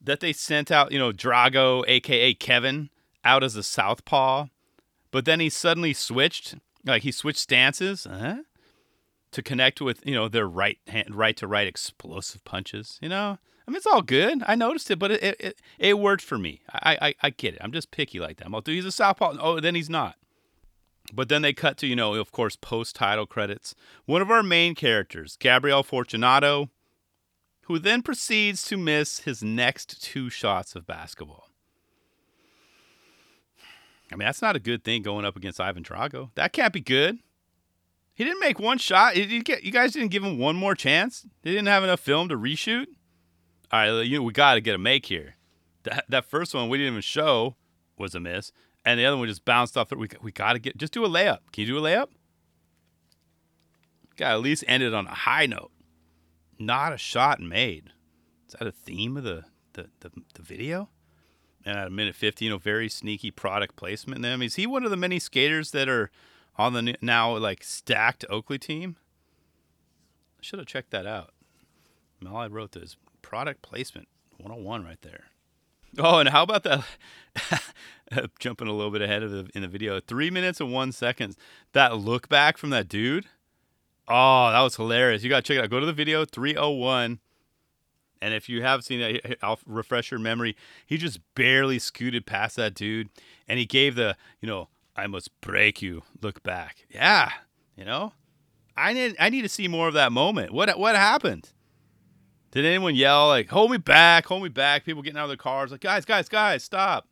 that 0.00 0.20
they 0.20 0.32
sent 0.32 0.70
out, 0.70 0.92
you 0.92 0.98
know, 0.98 1.12
Drago, 1.12 1.84
aka 1.86 2.34
Kevin, 2.34 2.90
out 3.24 3.42
as 3.42 3.56
a 3.56 3.62
southpaw, 3.62 4.46
but 5.10 5.24
then 5.24 5.40
he 5.40 5.48
suddenly 5.48 5.92
switched, 5.92 6.54
like 6.84 7.02
he 7.02 7.12
switched 7.12 7.40
stances, 7.40 8.06
huh? 8.08 8.38
To 9.32 9.42
connect 9.42 9.80
with, 9.80 10.06
you 10.06 10.14
know, 10.14 10.28
their 10.28 10.48
right 10.48 10.78
hand, 10.86 11.14
right 11.14 11.36
to 11.36 11.46
right 11.46 11.66
explosive 11.66 12.42
punches. 12.44 12.98
You 13.02 13.10
know, 13.10 13.38
I 13.66 13.70
mean, 13.70 13.76
it's 13.76 13.86
all 13.86 14.00
good. 14.00 14.42
I 14.46 14.54
noticed 14.54 14.90
it, 14.90 14.98
but 14.98 15.10
it 15.10 15.36
it, 15.38 15.60
it 15.78 15.98
worked 15.98 16.22
for 16.22 16.38
me. 16.38 16.62
I, 16.72 16.96
I 17.00 17.14
I 17.24 17.30
get 17.30 17.54
it. 17.54 17.60
I'm 17.62 17.72
just 17.72 17.90
picky 17.90 18.20
like 18.20 18.38
that. 18.38 18.46
I'm 18.46 18.52
like, 18.52 18.66
he's 18.66 18.86
a 18.86 18.92
southpaw. 18.92 19.36
Oh, 19.38 19.60
then 19.60 19.74
he's 19.74 19.90
not. 19.90 20.16
But 21.12 21.28
then 21.28 21.42
they 21.42 21.52
cut 21.52 21.76
to, 21.78 21.86
you 21.86 21.96
know, 21.96 22.14
of 22.14 22.32
course, 22.32 22.56
post 22.56 22.96
title 22.96 23.26
credits. 23.26 23.74
One 24.06 24.22
of 24.22 24.30
our 24.30 24.42
main 24.42 24.74
characters, 24.74 25.36
Gabriel 25.36 25.82
Fortunato, 25.82 26.70
who 27.68 27.78
then 27.78 28.02
proceeds 28.02 28.64
to 28.64 28.76
miss 28.76 29.20
his 29.20 29.42
next 29.42 30.02
two 30.02 30.28
shots 30.28 30.74
of 30.74 30.86
basketball. 30.86 31.48
I 34.12 34.16
mean, 34.16 34.26
that's 34.26 34.42
not 34.42 34.56
a 34.56 34.60
good 34.60 34.84
thing 34.84 35.02
going 35.02 35.24
up 35.24 35.36
against 35.36 35.60
Ivan 35.60 35.84
Drago. 35.84 36.30
That 36.34 36.52
can't 36.52 36.72
be 36.72 36.80
good. 36.80 37.18
He 38.14 38.24
didn't 38.24 38.40
make 38.40 38.58
one 38.58 38.78
shot. 38.78 39.16
You 39.16 39.42
guys 39.42 39.92
didn't 39.92 40.10
give 40.10 40.24
him 40.24 40.38
one 40.38 40.56
more 40.56 40.74
chance. 40.74 41.24
They 41.42 41.50
didn't 41.50 41.68
have 41.68 41.84
enough 41.84 42.00
film 42.00 42.28
to 42.30 42.36
reshoot 42.36 42.86
all 43.70 43.80
right, 43.80 44.06
you 44.06 44.18
know, 44.18 44.22
we 44.22 44.32
got 44.32 44.54
to 44.54 44.60
get 44.60 44.74
a 44.74 44.78
make 44.78 45.06
here. 45.06 45.36
That 45.84 46.04
that 46.08 46.24
first 46.24 46.54
one 46.54 46.68
we 46.68 46.78
didn't 46.78 46.94
even 46.94 47.02
show 47.02 47.56
was 47.96 48.14
a 48.14 48.20
miss, 48.20 48.52
and 48.84 48.98
the 48.98 49.04
other 49.04 49.16
one 49.16 49.28
just 49.28 49.44
bounced 49.44 49.76
off. 49.76 49.92
We 49.92 50.08
we 50.22 50.32
got 50.32 50.54
to 50.54 50.58
get 50.58 50.76
just 50.76 50.92
do 50.92 51.04
a 51.04 51.08
layup. 51.08 51.38
Can 51.52 51.62
you 51.62 51.66
do 51.66 51.78
a 51.78 51.82
layup? 51.82 52.08
Got 54.16 54.32
at 54.32 54.40
least 54.40 54.64
ended 54.66 54.94
on 54.94 55.06
a 55.06 55.14
high 55.14 55.46
note. 55.46 55.70
Not 56.58 56.92
a 56.92 56.98
shot 56.98 57.40
made. 57.40 57.92
Is 58.46 58.54
that 58.54 58.66
a 58.66 58.72
theme 58.72 59.16
of 59.16 59.24
the 59.24 59.44
the, 59.74 59.88
the, 60.00 60.10
the 60.34 60.42
video? 60.42 60.88
And 61.64 61.76
at 61.76 61.86
a 61.86 61.90
minute 61.90 62.14
50, 62.14 62.44
you 62.44 62.50
know, 62.50 62.58
very 62.58 62.88
sneaky 62.88 63.30
product 63.30 63.76
placement. 63.76 64.24
I 64.24 64.36
mean, 64.36 64.46
is 64.46 64.54
he 64.54 64.66
one 64.66 64.84
of 64.84 64.90
the 64.90 64.96
many 64.96 65.18
skaters 65.18 65.72
that 65.72 65.88
are 65.88 66.10
on 66.56 66.72
the 66.72 66.96
now 67.02 67.36
like 67.36 67.62
stacked 67.62 68.24
Oakley 68.30 68.58
team? 68.58 68.96
I 70.38 70.42
should 70.42 70.58
have 70.58 70.68
checked 70.68 70.90
that 70.90 71.06
out. 71.06 71.32
All 72.26 72.36
I 72.36 72.46
wrote 72.46 72.72
this 72.72 72.96
product 73.22 73.62
placement 73.62 74.08
101 74.38 74.84
right 74.84 75.00
there. 75.02 75.24
Oh, 75.96 76.18
and 76.18 76.28
how 76.28 76.42
about 76.42 76.64
that? 76.64 76.84
Jumping 78.38 78.68
a 78.68 78.72
little 78.72 78.90
bit 78.90 79.02
ahead 79.02 79.22
of 79.22 79.30
the 79.30 79.48
in 79.54 79.62
the 79.62 79.68
video, 79.68 80.00
three 80.00 80.30
minutes 80.30 80.60
and 80.60 80.72
one 80.72 80.92
seconds. 80.92 81.36
That 81.72 81.98
look 81.98 82.28
back 82.28 82.56
from 82.58 82.70
that 82.70 82.88
dude. 82.88 83.26
Oh, 84.08 84.50
that 84.50 84.60
was 84.60 84.74
hilarious. 84.76 85.22
You 85.22 85.28
got 85.28 85.44
to 85.44 85.52
check 85.52 85.58
it 85.58 85.64
out. 85.64 85.70
Go 85.70 85.80
to 85.80 85.86
the 85.86 85.92
video 85.92 86.24
301. 86.24 87.20
And 88.20 88.34
if 88.34 88.48
you 88.48 88.62
have 88.62 88.82
seen 88.82 89.00
it, 89.00 89.38
I'll 89.42 89.60
refresh 89.66 90.10
your 90.10 90.18
memory. 90.18 90.56
He 90.86 90.96
just 90.96 91.20
barely 91.34 91.78
scooted 91.78 92.26
past 92.26 92.56
that 92.56 92.74
dude, 92.74 93.10
and 93.46 93.58
he 93.60 93.66
gave 93.66 93.94
the, 93.94 94.16
you 94.40 94.48
know, 94.48 94.68
I 94.96 95.06
must 95.06 95.40
break 95.40 95.80
you 95.80 96.02
look 96.20 96.42
back. 96.42 96.86
Yeah, 96.90 97.30
you 97.76 97.84
know, 97.84 98.14
I 98.76 98.92
need 98.92 99.14
I 99.20 99.30
need 99.30 99.42
to 99.42 99.48
see 99.48 99.68
more 99.68 99.86
of 99.86 99.94
that 99.94 100.10
moment. 100.10 100.52
What 100.52 100.76
what 100.78 100.96
happened? 100.96 101.50
Did 102.50 102.64
anyone 102.64 102.96
yell 102.96 103.28
like 103.28 103.48
"Hold 103.50 103.70
me 103.70 103.76
back, 103.76 104.26
hold 104.26 104.42
me 104.42 104.48
back"? 104.48 104.84
People 104.84 105.02
getting 105.02 105.18
out 105.18 105.24
of 105.24 105.30
their 105.30 105.36
cars 105.36 105.70
like, 105.70 105.80
"Guys, 105.80 106.04
guys, 106.04 106.28
guys, 106.28 106.64
stop!" 106.64 107.06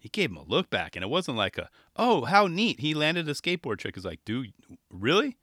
He 0.00 0.08
gave 0.08 0.30
him 0.30 0.38
a 0.38 0.42
look 0.42 0.70
back, 0.70 0.96
and 0.96 1.04
it 1.04 1.08
wasn't 1.08 1.36
like 1.36 1.58
a 1.58 1.68
"Oh, 1.94 2.24
how 2.24 2.46
neat!" 2.46 2.80
He 2.80 2.94
landed 2.94 3.28
a 3.28 3.34
skateboard 3.34 3.78
trick. 3.78 3.98
Is 3.98 4.04
like, 4.04 4.24
dude, 4.24 4.54
really? 4.90 5.36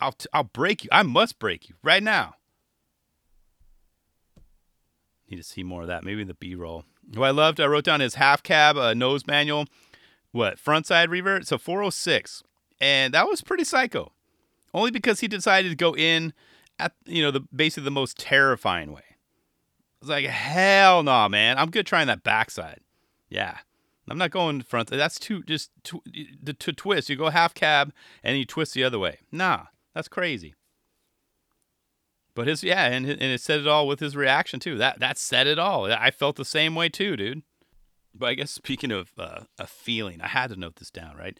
I'll 0.00 0.12
t- 0.12 0.28
I'll 0.32 0.44
break 0.44 0.84
you. 0.84 0.90
I 0.92 1.02
must 1.02 1.40
break 1.40 1.68
you 1.68 1.74
right 1.82 2.02
now. 2.02 2.36
Need 5.28 5.36
to 5.38 5.42
see 5.42 5.64
more 5.64 5.82
of 5.82 5.88
that. 5.88 6.04
Maybe 6.04 6.22
the 6.22 6.34
B 6.34 6.54
roll. 6.54 6.84
Who 7.14 7.24
I 7.24 7.30
loved, 7.30 7.60
I 7.60 7.66
wrote 7.66 7.84
down 7.84 7.98
his 7.98 8.14
half 8.14 8.44
cab 8.44 8.76
uh, 8.76 8.94
nose 8.94 9.26
manual. 9.26 9.66
What 10.30 10.60
front 10.60 10.86
side 10.86 11.10
revert? 11.10 11.48
So 11.48 11.58
406, 11.58 12.44
and 12.80 13.12
that 13.12 13.26
was 13.26 13.42
pretty 13.42 13.64
psycho. 13.64 14.12
Only 14.72 14.92
because 14.92 15.18
he 15.18 15.26
decided 15.26 15.70
to 15.70 15.74
go 15.74 15.96
in 15.96 16.32
at 16.78 16.92
you 17.04 17.22
know 17.22 17.32
the 17.32 17.40
basically 17.54 17.84
the 17.84 17.90
most 17.90 18.18
terrifying 18.18 18.92
way. 18.92 19.02
I 19.02 19.98
was 20.00 20.08
like, 20.08 20.26
hell 20.26 21.02
no, 21.02 21.10
nah, 21.10 21.28
man. 21.28 21.58
I'm 21.58 21.72
good 21.72 21.86
trying 21.86 22.06
that 22.06 22.22
backside. 22.22 22.80
Yeah. 23.30 23.58
I'm 24.08 24.18
not 24.18 24.32
going 24.32 24.62
front. 24.62 24.90
That's 24.90 25.20
too 25.20 25.42
just 25.44 25.70
to, 25.84 26.02
to, 26.58 26.72
twist. 26.72 27.08
You 27.08 27.16
go 27.16 27.30
half 27.30 27.54
cab 27.54 27.92
and 28.24 28.36
you 28.36 28.44
twist 28.44 28.74
the 28.74 28.82
other 28.82 28.98
way. 28.98 29.20
Nah, 29.30 29.66
that's 29.94 30.08
crazy. 30.08 30.54
But 32.34 32.48
his 32.48 32.64
yeah, 32.64 32.86
and 32.86 33.06
and 33.06 33.22
it 33.22 33.40
said 33.40 33.60
it 33.60 33.68
all 33.68 33.86
with 33.86 34.00
his 34.00 34.16
reaction 34.16 34.58
too. 34.60 34.76
That 34.78 34.98
that 35.00 35.18
said 35.18 35.46
it 35.46 35.58
all. 35.58 35.84
I 35.86 36.10
felt 36.10 36.36
the 36.36 36.44
same 36.44 36.74
way 36.74 36.88
too, 36.88 37.16
dude. 37.16 37.42
But 38.14 38.30
I 38.30 38.34
guess 38.34 38.50
speaking 38.50 38.90
of 38.90 39.10
uh, 39.18 39.42
a 39.58 39.66
feeling, 39.66 40.20
I 40.20 40.28
had 40.28 40.50
to 40.50 40.56
note 40.56 40.76
this 40.76 40.90
down, 40.90 41.16
right? 41.16 41.38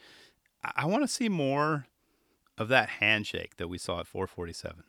I, 0.62 0.73
I 0.76 0.87
want 0.87 1.02
to 1.02 1.09
see 1.09 1.28
more 1.28 1.87
of 2.59 2.68
that 2.68 2.88
handshake 3.00 3.56
that 3.56 3.68
we 3.68 3.78
saw 3.78 4.00
at 4.00 4.06
447. 4.06 4.85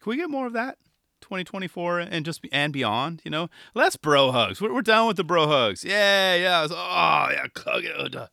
Can 0.00 0.10
we 0.10 0.16
get 0.16 0.30
more 0.30 0.46
of 0.46 0.52
that? 0.54 0.78
2024 1.20 2.00
and 2.00 2.24
just 2.24 2.46
and 2.52 2.72
beyond, 2.72 3.22
you 3.24 3.30
know, 3.30 3.48
less 3.74 3.96
bro 3.96 4.32
hugs. 4.32 4.60
We're, 4.60 4.72
we're 4.72 4.82
done 4.82 5.06
with 5.06 5.16
the 5.16 5.24
bro 5.24 5.46
hugs. 5.46 5.84
Yeah, 5.84 6.34
yeah. 6.34 6.62
Was, 6.62 6.72
oh, 6.72 7.28
yeah. 7.32 8.26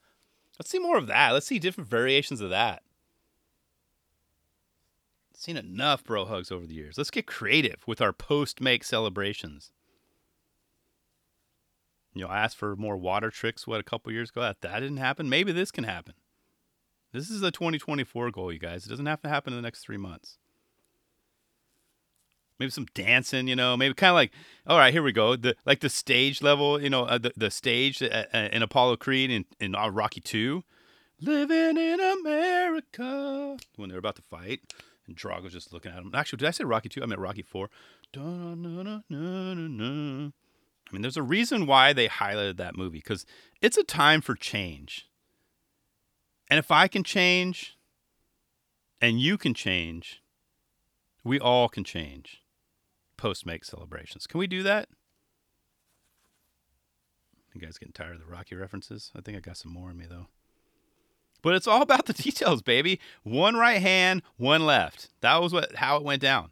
Let's 0.60 0.70
see 0.70 0.80
more 0.80 0.98
of 0.98 1.08
that. 1.08 1.32
Let's 1.32 1.46
see 1.46 1.60
different 1.60 1.90
variations 1.90 2.42
of 2.42 2.50
that. 2.50 2.84
Seen 5.34 5.56
enough 5.56 6.04
bro 6.04 6.26
hugs 6.26 6.52
over 6.52 6.66
the 6.66 6.74
years. 6.74 6.98
Let's 6.98 7.12
get 7.12 7.28
creative 7.28 7.84
with 7.86 8.02
our 8.02 8.12
post 8.12 8.60
make 8.60 8.84
celebrations. 8.84 9.72
You 12.16 12.24
know, 12.24 12.30
I 12.30 12.40
asked 12.40 12.58
for 12.58 12.76
more 12.76 12.98
water 12.98 13.30
tricks, 13.30 13.68
what, 13.68 13.80
a 13.80 13.84
couple 13.84 14.12
years 14.12 14.32
ago? 14.32 14.42
That, 14.42 14.62
that 14.62 14.80
didn't 14.80 14.98
happen. 14.98 15.30
Maybe 15.30 15.52
this 15.52 15.70
can 15.70 15.84
happen. 15.84 16.16
This 17.14 17.30
is 17.30 17.44
a 17.44 17.52
2024 17.52 18.32
goal, 18.32 18.52
you 18.52 18.58
guys. 18.58 18.86
It 18.86 18.90
doesn't 18.90 19.06
have 19.06 19.22
to 19.22 19.30
happen 19.30 19.54
in 19.54 19.58
the 19.58 19.62
next 19.62 19.82
three 19.82 19.98
months. 19.98 20.40
Maybe 22.60 22.72
some 22.72 22.88
dancing, 22.96 23.48
you 23.48 23.56
know. 23.56 23.78
Maybe 23.78 23.94
kind 23.94 24.10
of 24.10 24.16
like, 24.16 24.32
all 24.66 24.78
right, 24.78 24.92
here 24.92 25.04
we 25.04 25.12
go. 25.12 25.36
The 25.36 25.56
like 25.66 25.82
the 25.82 25.90
stage 25.90 26.42
level, 26.42 26.82
you 26.82 26.90
know, 26.90 27.04
uh, 27.04 27.20
the 27.20 27.32
the 27.38 27.52
stage 27.52 28.02
uh, 28.02 28.26
uh 28.34 28.50
in 28.52 28.64
Apollo 28.64 28.98
Creed 28.98 29.30
in 29.30 29.46
in 29.60 29.76
uh, 29.76 29.90
Rocky 29.90 30.22
Two, 30.22 30.64
living 31.22 31.78
in 31.78 32.00
America 32.00 33.58
when 33.76 33.90
they're 33.90 34.00
about 34.00 34.16
to 34.16 34.24
fight, 34.24 34.62
and 35.06 35.16
Drago's 35.16 35.54
just 35.54 35.72
looking 35.72 35.92
at 35.92 36.00
him. 36.00 36.12
Actually, 36.16 36.38
did 36.38 36.48
I 36.48 36.52
say 36.52 36.64
Rocky 36.64 36.90
Two? 36.90 37.04
I 37.04 37.06
meant 37.06 37.22
Rocky 37.22 37.44
Four. 37.44 37.70
I 38.16 38.22
mean, 40.94 41.02
there's 41.02 41.18
a 41.18 41.24
reason 41.24 41.68
why 41.68 41.94
they 41.94 42.08
highlighted 42.08 42.58
that 42.58 42.76
movie 42.76 43.00
because 43.00 43.26
it's 43.62 43.78
a 43.78 43.84
time 43.84 44.22
for 44.22 44.34
change. 44.34 45.10
And 46.50 46.58
if 46.58 46.72
I 46.72 46.88
can 46.88 47.04
change 47.04 47.78
and 49.02 49.20
you 49.20 49.38
can 49.38 49.54
change, 49.54 50.24
we 51.24 51.40
all 51.40 51.68
can 51.68 51.84
change 51.84 52.42
post 53.18 53.46
make 53.46 53.66
celebrations. 53.66 54.28
Can 54.28 54.40
we 54.40 54.48
do 54.48 54.64
that? 54.64 54.90
You 57.54 57.62
guys 57.62 57.78
getting 57.78 57.94
tired 57.94 58.16
of 58.16 58.20
the 58.20 58.28
Rocky 58.28 58.56
references? 58.56 59.12
I 59.16 59.22
think 59.22 59.38
I 59.38 59.42
got 59.42 59.58
some 59.58 59.74
more 59.74 59.90
in 59.90 59.98
me 59.98 60.06
though. 60.08 60.28
But 61.42 61.56
it's 61.56 61.68
all 61.68 61.82
about 61.82 62.06
the 62.06 62.14
details, 62.14 62.62
baby. 62.62 63.00
One 63.24 63.56
right 63.56 63.82
hand, 63.82 64.22
one 64.38 64.66
left. 64.66 65.10
That 65.22 65.42
was 65.42 65.54
what 65.54 65.76
how 65.76 65.98
it 65.98 66.04
went 66.04 66.22
down. 66.22 66.52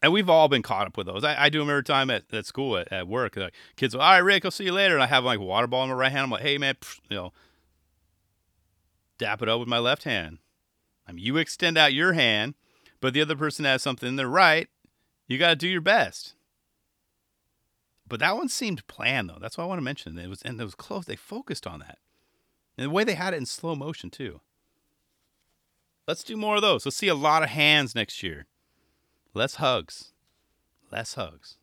And 0.00 0.12
we've 0.12 0.30
all 0.30 0.48
been 0.48 0.62
caught 0.62 0.86
up 0.86 0.96
with 0.96 1.06
those. 1.06 1.24
I, 1.24 1.44
I 1.44 1.48
do 1.48 1.58
them 1.58 1.70
every 1.70 1.82
time 1.82 2.08
at, 2.08 2.22
at 2.32 2.46
school, 2.46 2.76
at, 2.76 2.92
at 2.92 3.08
work. 3.08 3.36
Like, 3.36 3.52
kids, 3.74 3.96
all 3.96 4.00
right, 4.00 4.18
Rick, 4.18 4.44
I'll 4.44 4.52
see 4.52 4.64
you 4.64 4.72
later. 4.72 4.94
And 4.94 5.02
I 5.02 5.06
have 5.06 5.24
like 5.24 5.40
a 5.40 5.42
water 5.42 5.66
ball 5.66 5.82
in 5.82 5.90
my 5.90 5.96
right 5.96 6.12
hand. 6.12 6.22
I'm 6.22 6.30
like, 6.30 6.42
hey, 6.42 6.56
man, 6.56 6.76
you 7.10 7.16
know, 7.16 7.32
dap 9.18 9.42
it 9.42 9.48
up 9.48 9.58
with 9.58 9.68
my 9.68 9.78
left 9.78 10.04
hand. 10.04 10.38
I 11.06 11.12
mean, 11.12 11.24
you 11.24 11.36
extend 11.36 11.76
out 11.76 11.92
your 11.92 12.12
hand, 12.12 12.54
but 13.00 13.12
the 13.12 13.20
other 13.20 13.34
person 13.34 13.64
has 13.64 13.82
something 13.82 14.08
in 14.08 14.16
their 14.16 14.28
right. 14.28 14.68
You 15.28 15.38
got 15.38 15.50
to 15.50 15.56
do 15.56 15.68
your 15.68 15.82
best. 15.82 16.34
But 18.08 18.20
that 18.20 18.36
one 18.36 18.48
seemed 18.48 18.86
planned, 18.86 19.28
though. 19.28 19.38
That's 19.38 19.58
why 19.58 19.64
I 19.64 19.66
want 19.66 19.78
to 19.78 19.84
mention 19.84 20.18
it. 20.18 20.28
was 20.28 20.42
and 20.42 20.60
it 20.60 20.64
was 20.64 20.74
close. 20.74 21.04
They 21.04 21.16
focused 21.16 21.66
on 21.66 21.80
that, 21.80 21.98
and 22.76 22.86
the 22.86 22.90
way 22.90 23.04
they 23.04 23.14
had 23.14 23.34
it 23.34 23.36
in 23.36 23.46
slow 23.46 23.74
motion 23.74 24.10
too. 24.10 24.40
Let's 26.06 26.24
do 26.24 26.38
more 26.38 26.56
of 26.56 26.62
those. 26.62 26.86
Let's 26.86 26.96
see 26.96 27.08
a 27.08 27.14
lot 27.14 27.42
of 27.42 27.50
hands 27.50 27.94
next 27.94 28.22
year. 28.22 28.46
Less 29.34 29.56
hugs, 29.56 30.12
less 30.90 31.14
hugs. 31.14 31.58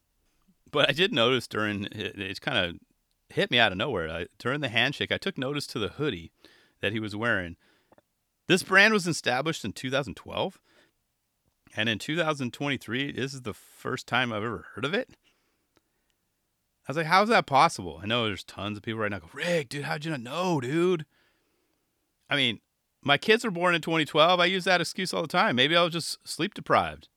But 0.70 0.88
I 0.88 0.94
did 0.94 1.12
notice 1.12 1.48
during 1.48 1.86
it, 1.86 2.20
it 2.20 2.42
kind 2.42 2.58
of 2.58 2.76
hit 3.30 3.50
me 3.50 3.58
out 3.58 3.72
of 3.72 3.80
nowhere. 3.80 4.08
I, 4.08 4.28
during 4.38 4.62
the 4.62 4.70
handshake, 4.70 5.12
I 5.12 5.18
took 5.18 5.38
notice 5.38 5.66
to 5.68 5.80
the 5.80 5.88
hoodie 5.90 6.32
that 6.82 6.92
he 6.92 7.00
was 7.00 7.16
wearing. 7.16 7.56
This 8.48 8.62
brand 8.62 8.94
was 8.94 9.08
established 9.08 9.66
in 9.66 9.74
2012. 9.74 10.60
And 11.76 11.90
in 11.90 12.00
2023, 12.00 13.12
this 13.12 13.34
is 13.34 13.42
the 13.42 13.54
first 13.54 14.08
time 14.08 14.32
I've 14.32 14.44
ever 14.44 14.66
heard 14.76 14.86
of 14.86 14.94
it. 14.94 15.10
I 16.88 16.92
was 16.92 16.98
like, 16.98 17.08
how's 17.08 17.30
that 17.30 17.48
possible? 17.48 18.00
I 18.02 18.06
know 18.06 18.26
there's 18.26 18.44
tons 18.44 18.78
of 18.78 18.84
people 18.84 19.02
right 19.02 19.12
now 19.12 19.20
go, 19.20 19.30
Rick, 19.34 19.70
dude, 19.70 19.86
how'd 19.86 20.06
you 20.06 20.12
not 20.12 20.22
know, 20.22 20.62
dude? 20.62 21.06
I 22.30 22.36
mean, 22.36 22.60
my 23.04 23.18
kids 23.18 23.44
were 23.44 23.52
born 23.52 23.76
in 23.76 23.82
2012. 23.82 24.40
I 24.40 24.46
use 24.46 24.64
that 24.64 24.82
excuse 24.82 25.14
all 25.14 25.22
the 25.22 25.28
time. 25.28 25.56
Maybe 25.56 25.76
I 25.76 25.84
was 25.84 25.94
just 25.94 26.26
sleep 26.28 26.54
deprived. 26.54 27.10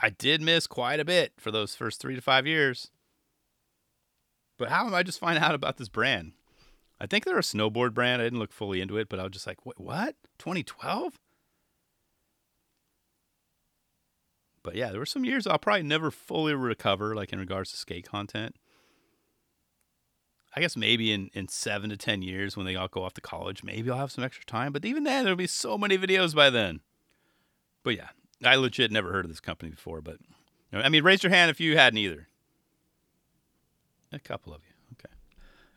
I 0.00 0.10
did 0.10 0.40
miss 0.40 0.66
quite 0.66 0.98
a 0.98 1.04
bit 1.04 1.34
for 1.38 1.50
those 1.50 1.74
first 1.74 2.00
three 2.00 2.14
to 2.14 2.22
five 2.22 2.46
years. 2.46 2.90
But 4.58 4.70
how 4.70 4.86
am 4.86 4.94
I 4.94 5.02
just 5.02 5.20
finding 5.20 5.44
out 5.44 5.54
about 5.54 5.76
this 5.76 5.88
brand? 5.88 6.32
I 6.98 7.06
think 7.06 7.24
they're 7.24 7.38
a 7.38 7.42
snowboard 7.42 7.94
brand. 7.94 8.20
I 8.20 8.26
didn't 8.26 8.38
look 8.38 8.52
fully 8.52 8.80
into 8.80 8.96
it, 8.96 9.08
but 9.08 9.20
I 9.20 9.22
was 9.22 9.32
just 9.32 9.46
like, 9.46 9.64
wait, 9.64 9.78
what? 9.78 10.16
2012? 10.38 11.18
But 14.62 14.74
yeah, 14.74 14.90
there 14.90 14.98
were 14.98 15.06
some 15.06 15.24
years 15.24 15.46
I'll 15.46 15.58
probably 15.58 15.82
never 15.82 16.10
fully 16.10 16.54
recover, 16.54 17.14
like 17.14 17.32
in 17.32 17.38
regards 17.38 17.70
to 17.70 17.76
skate 17.76 18.06
content. 18.08 18.56
I 20.54 20.60
guess 20.60 20.76
maybe 20.76 21.12
in, 21.12 21.30
in 21.32 21.48
seven 21.48 21.90
to 21.90 21.96
10 21.96 22.22
years 22.22 22.56
when 22.56 22.66
they 22.66 22.74
all 22.74 22.88
go 22.88 23.04
off 23.04 23.14
to 23.14 23.20
college, 23.20 23.62
maybe 23.62 23.88
I'll 23.88 23.98
have 23.98 24.10
some 24.10 24.24
extra 24.24 24.44
time. 24.44 24.72
But 24.72 24.84
even 24.84 25.04
then, 25.04 25.24
there'll 25.24 25.36
be 25.36 25.46
so 25.46 25.78
many 25.78 25.96
videos 25.96 26.34
by 26.34 26.50
then. 26.50 26.80
But 27.84 27.96
yeah, 27.96 28.08
I 28.44 28.56
legit 28.56 28.90
never 28.90 29.12
heard 29.12 29.24
of 29.24 29.30
this 29.30 29.40
company 29.40 29.70
before. 29.70 30.00
But 30.00 30.18
I 30.72 30.88
mean, 30.88 31.04
raise 31.04 31.22
your 31.22 31.30
hand 31.30 31.50
if 31.50 31.60
you 31.60 31.76
hadn't 31.76 31.98
either. 31.98 32.28
A 34.12 34.18
couple 34.18 34.52
of 34.52 34.62
you. 34.62 34.74
Okay. 34.94 35.14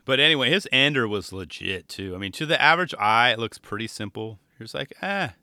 But 0.06 0.20
anyway, 0.20 0.50
his 0.50 0.68
ender 0.72 1.08
was 1.08 1.32
legit 1.32 1.88
too. 1.88 2.16
I 2.16 2.18
mean, 2.18 2.32
to 2.34 2.46
the 2.46 2.60
average 2.60 2.96
eye, 3.00 3.32
it 3.32 3.40
looks 3.40 3.60
pretty 3.60 3.88
simple. 3.88 4.40
You're 4.58 4.68
like, 4.74 4.94
ah, 5.02 5.34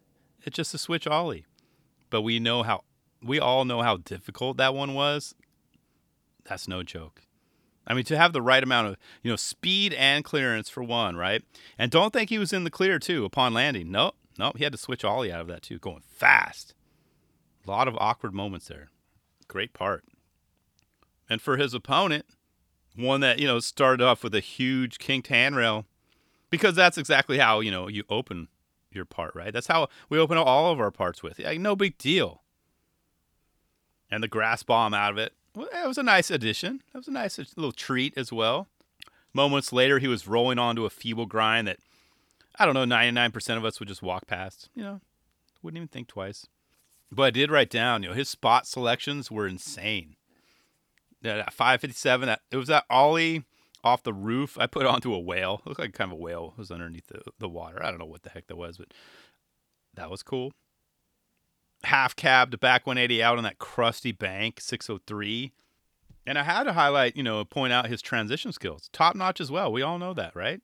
it's 0.42 0.56
just 0.56 0.74
a 0.74 0.78
switch 0.78 1.06
ollie. 1.06 1.46
But 2.10 2.22
we 2.22 2.40
know 2.40 2.64
how, 2.64 2.82
we 3.22 3.38
all 3.38 3.64
know 3.64 3.82
how 3.82 3.98
difficult 3.98 4.56
that 4.56 4.74
one 4.74 4.94
was. 4.94 5.34
That's 6.44 6.68
no 6.68 6.82
joke. 6.82 7.22
I 7.86 7.94
mean, 7.94 8.04
to 8.04 8.16
have 8.16 8.32
the 8.32 8.42
right 8.42 8.62
amount 8.62 8.88
of, 8.88 8.96
you 9.22 9.30
know, 9.30 9.36
speed 9.36 9.92
and 9.94 10.24
clearance 10.24 10.68
for 10.68 10.82
one, 10.82 11.16
right? 11.16 11.42
And 11.78 11.90
don't 11.90 12.12
think 12.12 12.30
he 12.30 12.38
was 12.38 12.52
in 12.52 12.64
the 12.64 12.70
clear 12.70 12.98
too 12.98 13.24
upon 13.24 13.54
landing. 13.54 13.90
Nope. 13.90 14.14
Nope, 14.38 14.56
he 14.58 14.64
had 14.64 14.72
to 14.72 14.78
switch 14.78 15.04
Ollie 15.04 15.32
out 15.32 15.40
of 15.40 15.48
that 15.48 15.62
too, 15.62 15.78
going 15.78 16.02
fast. 16.06 16.74
A 17.66 17.70
lot 17.70 17.88
of 17.88 17.96
awkward 17.98 18.32
moments 18.32 18.68
there. 18.68 18.88
Great 19.48 19.72
part. 19.72 20.04
And 21.28 21.42
for 21.42 21.56
his 21.56 21.74
opponent, 21.74 22.24
one 22.96 23.20
that, 23.20 23.38
you 23.38 23.46
know, 23.46 23.60
started 23.60 24.02
off 24.02 24.22
with 24.24 24.34
a 24.34 24.40
huge 24.40 24.98
kinked 24.98 25.28
handrail 25.28 25.84
because 26.48 26.74
that's 26.74 26.98
exactly 26.98 27.38
how, 27.38 27.60
you 27.60 27.70
know, 27.70 27.88
you 27.88 28.04
open 28.08 28.48
your 28.90 29.04
part, 29.04 29.34
right? 29.34 29.52
That's 29.52 29.66
how 29.66 29.88
we 30.08 30.18
open 30.18 30.38
all 30.38 30.72
of 30.72 30.80
our 30.80 30.90
parts 30.90 31.22
with. 31.22 31.38
Like, 31.38 31.60
no 31.60 31.76
big 31.76 31.98
deal. 31.98 32.39
And 34.10 34.22
the 34.22 34.28
grass 34.28 34.62
bomb 34.62 34.94
out 34.94 35.12
of 35.12 35.18
it. 35.18 35.32
Well, 35.54 35.68
it 35.72 35.86
was 35.86 35.98
a 35.98 36.02
nice 36.02 36.30
addition. 36.30 36.82
That 36.92 36.98
was 36.98 37.08
a 37.08 37.12
nice 37.12 37.38
little 37.56 37.72
treat 37.72 38.16
as 38.16 38.32
well. 38.32 38.68
Moments 39.32 39.72
later, 39.72 39.98
he 39.98 40.08
was 40.08 40.26
rolling 40.26 40.58
onto 40.58 40.84
a 40.84 40.90
feeble 40.90 41.26
grind 41.26 41.68
that, 41.68 41.78
I 42.58 42.66
don't 42.66 42.74
know, 42.74 42.84
99% 42.84 43.56
of 43.56 43.64
us 43.64 43.78
would 43.78 43.88
just 43.88 44.02
walk 44.02 44.26
past. 44.26 44.68
You 44.74 44.82
know, 44.82 45.00
wouldn't 45.62 45.78
even 45.78 45.88
think 45.88 46.08
twice. 46.08 46.46
But 47.12 47.22
I 47.24 47.30
did 47.30 47.50
write 47.50 47.70
down, 47.70 48.02
you 48.02 48.10
know, 48.10 48.14
his 48.14 48.28
spot 48.28 48.66
selections 48.66 49.30
were 49.30 49.46
insane. 49.46 50.16
That 51.22 51.52
557, 51.52 52.26
that, 52.26 52.40
it 52.50 52.56
was 52.56 52.68
that 52.68 52.84
Ollie 52.88 53.44
off 53.82 54.02
the 54.02 54.12
roof. 54.12 54.56
I 54.58 54.66
put 54.66 54.86
onto 54.86 55.12
a 55.12 55.18
whale. 55.18 55.60
It 55.64 55.68
looked 55.68 55.80
like 55.80 55.92
kind 55.92 56.12
of 56.12 56.18
a 56.18 56.20
whale 56.20 56.54
it 56.56 56.58
was 56.58 56.70
underneath 56.70 57.08
the, 57.08 57.22
the 57.38 57.48
water. 57.48 57.84
I 57.84 57.90
don't 57.90 57.98
know 57.98 58.06
what 58.06 58.22
the 58.22 58.30
heck 58.30 58.46
that 58.46 58.56
was, 58.56 58.78
but 58.78 58.88
that 59.94 60.10
was 60.10 60.22
cool. 60.22 60.52
Half 61.84 62.16
cab 62.16 62.50
to 62.50 62.58
back 62.58 62.86
180 62.86 63.22
out 63.22 63.38
on 63.38 63.44
that 63.44 63.58
crusty 63.58 64.12
bank, 64.12 64.60
603. 64.60 65.52
And 66.26 66.38
I 66.38 66.42
had 66.42 66.64
to 66.64 66.74
highlight, 66.74 67.16
you 67.16 67.22
know, 67.22 67.44
point 67.44 67.72
out 67.72 67.88
his 67.88 68.02
transition 68.02 68.52
skills. 68.52 68.90
Top 68.92 69.16
notch 69.16 69.40
as 69.40 69.50
well. 69.50 69.72
We 69.72 69.82
all 69.82 69.98
know 69.98 70.14
that, 70.14 70.36
right? 70.36 70.60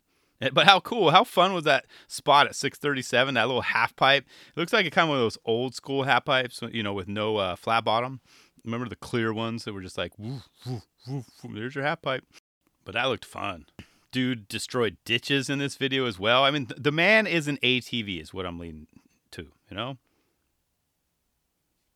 But 0.52 0.66
how 0.66 0.80
cool, 0.80 1.11
how 1.11 1.25
fun 1.25 1.54
was 1.54 1.64
that 1.64 1.87
spot 2.08 2.46
at 2.46 2.54
637, 2.54 3.35
that 3.35 3.46
little 3.46 3.62
half 3.62 3.96
pipe? 3.96 4.26
It 4.54 4.61
looks 4.61 4.73
like 4.73 4.87
a 4.87 4.90
kind 4.90 5.04
of 5.04 5.08
one 5.08 5.18
of 5.18 5.25
those 5.25 5.38
old 5.46 5.75
school 5.75 6.02
half 6.02 6.26
pipes, 6.26 6.61
you 6.73 6.82
know, 6.82 6.92
with 6.92 7.08
no 7.08 7.38
uh, 7.38 7.56
flat 7.56 7.85
bottom. 7.85 8.20
Remember 8.64 8.88
the 8.88 8.96
clear 8.96 9.32
ones 9.32 9.64
that 9.64 9.73
were 9.73 9.80
just 9.80 9.96
like, 9.96 10.12
woof, 10.18 10.46
woof, 10.66 10.82
woof, 11.06 11.25
there's 11.54 11.75
your 11.75 11.85
half 11.85 12.02
pipe. 12.02 12.25
But 12.85 12.94
that 12.94 13.04
looked 13.04 13.25
fun. 13.25 13.66
Dude 14.12 14.46
destroyed 14.49 14.99
ditches 15.04 15.49
in 15.49 15.58
this 15.58 15.76
video 15.76 16.04
as 16.06 16.18
well. 16.18 16.44
I 16.44 16.50
mean, 16.50 16.68
the 16.76 16.92
man 16.92 17.26
is 17.26 17.49
an 17.49 17.58
ATV, 17.62 18.20
is 18.20 18.35
what 18.35 18.44
I'm 18.46 18.58
leading 18.58 18.88
to, 19.32 19.49
you 19.70 19.76
know? 19.76 19.96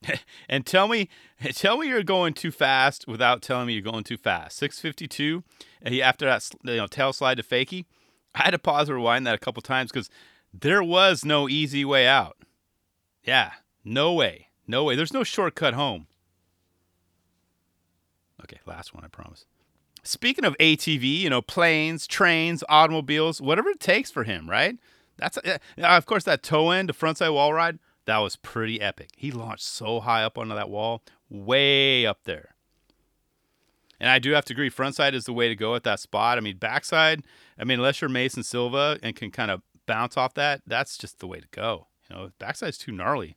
and 0.48 0.66
tell 0.66 0.88
me, 0.88 1.08
tell 1.54 1.78
me 1.78 1.88
you're 1.88 2.02
going 2.02 2.34
too 2.34 2.50
fast 2.50 3.06
without 3.06 3.42
telling 3.42 3.66
me 3.66 3.74
you're 3.74 3.82
going 3.82 4.04
too 4.04 4.16
fast. 4.16 4.56
652, 4.58 5.42
after 6.02 6.26
that 6.26 6.48
you 6.64 6.76
know 6.76 6.86
tail 6.86 7.12
slide 7.12 7.36
to 7.36 7.42
fakie, 7.42 7.84
I 8.34 8.42
had 8.42 8.50
to 8.50 8.58
pause 8.58 8.88
and 8.88 8.96
rewind 8.96 9.26
that 9.26 9.34
a 9.34 9.38
couple 9.38 9.62
times 9.62 9.90
because 9.90 10.10
there 10.52 10.82
was 10.82 11.24
no 11.24 11.48
easy 11.48 11.84
way 11.84 12.06
out. 12.06 12.36
Yeah, 13.24 13.52
no 13.84 14.12
way, 14.12 14.48
no 14.66 14.84
way. 14.84 14.96
There's 14.96 15.12
no 15.12 15.24
shortcut 15.24 15.74
home. 15.74 16.06
Okay, 18.42 18.58
last 18.66 18.94
one, 18.94 19.04
I 19.04 19.08
promise. 19.08 19.44
Speaking 20.02 20.46
of 20.46 20.56
ATV, 20.56 21.18
you 21.18 21.28
know, 21.28 21.42
planes, 21.42 22.06
trains, 22.06 22.64
automobiles, 22.70 23.40
whatever 23.40 23.68
it 23.68 23.80
takes 23.80 24.10
for 24.10 24.24
him, 24.24 24.48
right? 24.48 24.78
That's 25.18 25.36
uh, 25.36 25.58
of 25.76 26.06
course 26.06 26.24
that 26.24 26.42
toe 26.42 26.70
end, 26.70 26.88
the 26.88 26.94
frontside 26.94 27.34
wall 27.34 27.52
ride 27.52 27.78
that 28.10 28.18
was 28.18 28.34
pretty 28.34 28.80
epic. 28.80 29.10
He 29.16 29.30
launched 29.30 29.64
so 29.64 30.00
high 30.00 30.24
up 30.24 30.36
onto 30.36 30.54
that 30.54 30.68
wall, 30.68 31.02
way 31.28 32.04
up 32.04 32.24
there. 32.24 32.56
And 34.00 34.10
I 34.10 34.18
do 34.18 34.32
have 34.32 34.44
to 34.46 34.54
agree, 34.54 34.68
frontside 34.68 35.12
is 35.12 35.26
the 35.26 35.32
way 35.32 35.48
to 35.48 35.54
go 35.54 35.76
at 35.76 35.84
that 35.84 36.00
spot. 36.00 36.36
I 36.36 36.40
mean, 36.40 36.56
backside, 36.56 37.22
I 37.56 37.64
mean, 37.64 37.78
unless 37.78 38.00
you're 38.00 38.10
Mason 38.10 38.42
Silva 38.42 38.98
and 39.00 39.14
can 39.14 39.30
kind 39.30 39.50
of 39.52 39.62
bounce 39.86 40.16
off 40.16 40.34
that, 40.34 40.62
that's 40.66 40.98
just 40.98 41.20
the 41.20 41.28
way 41.28 41.38
to 41.38 41.46
go. 41.52 41.86
You 42.08 42.16
know, 42.16 42.30
backside's 42.40 42.78
too 42.78 42.90
gnarly. 42.90 43.36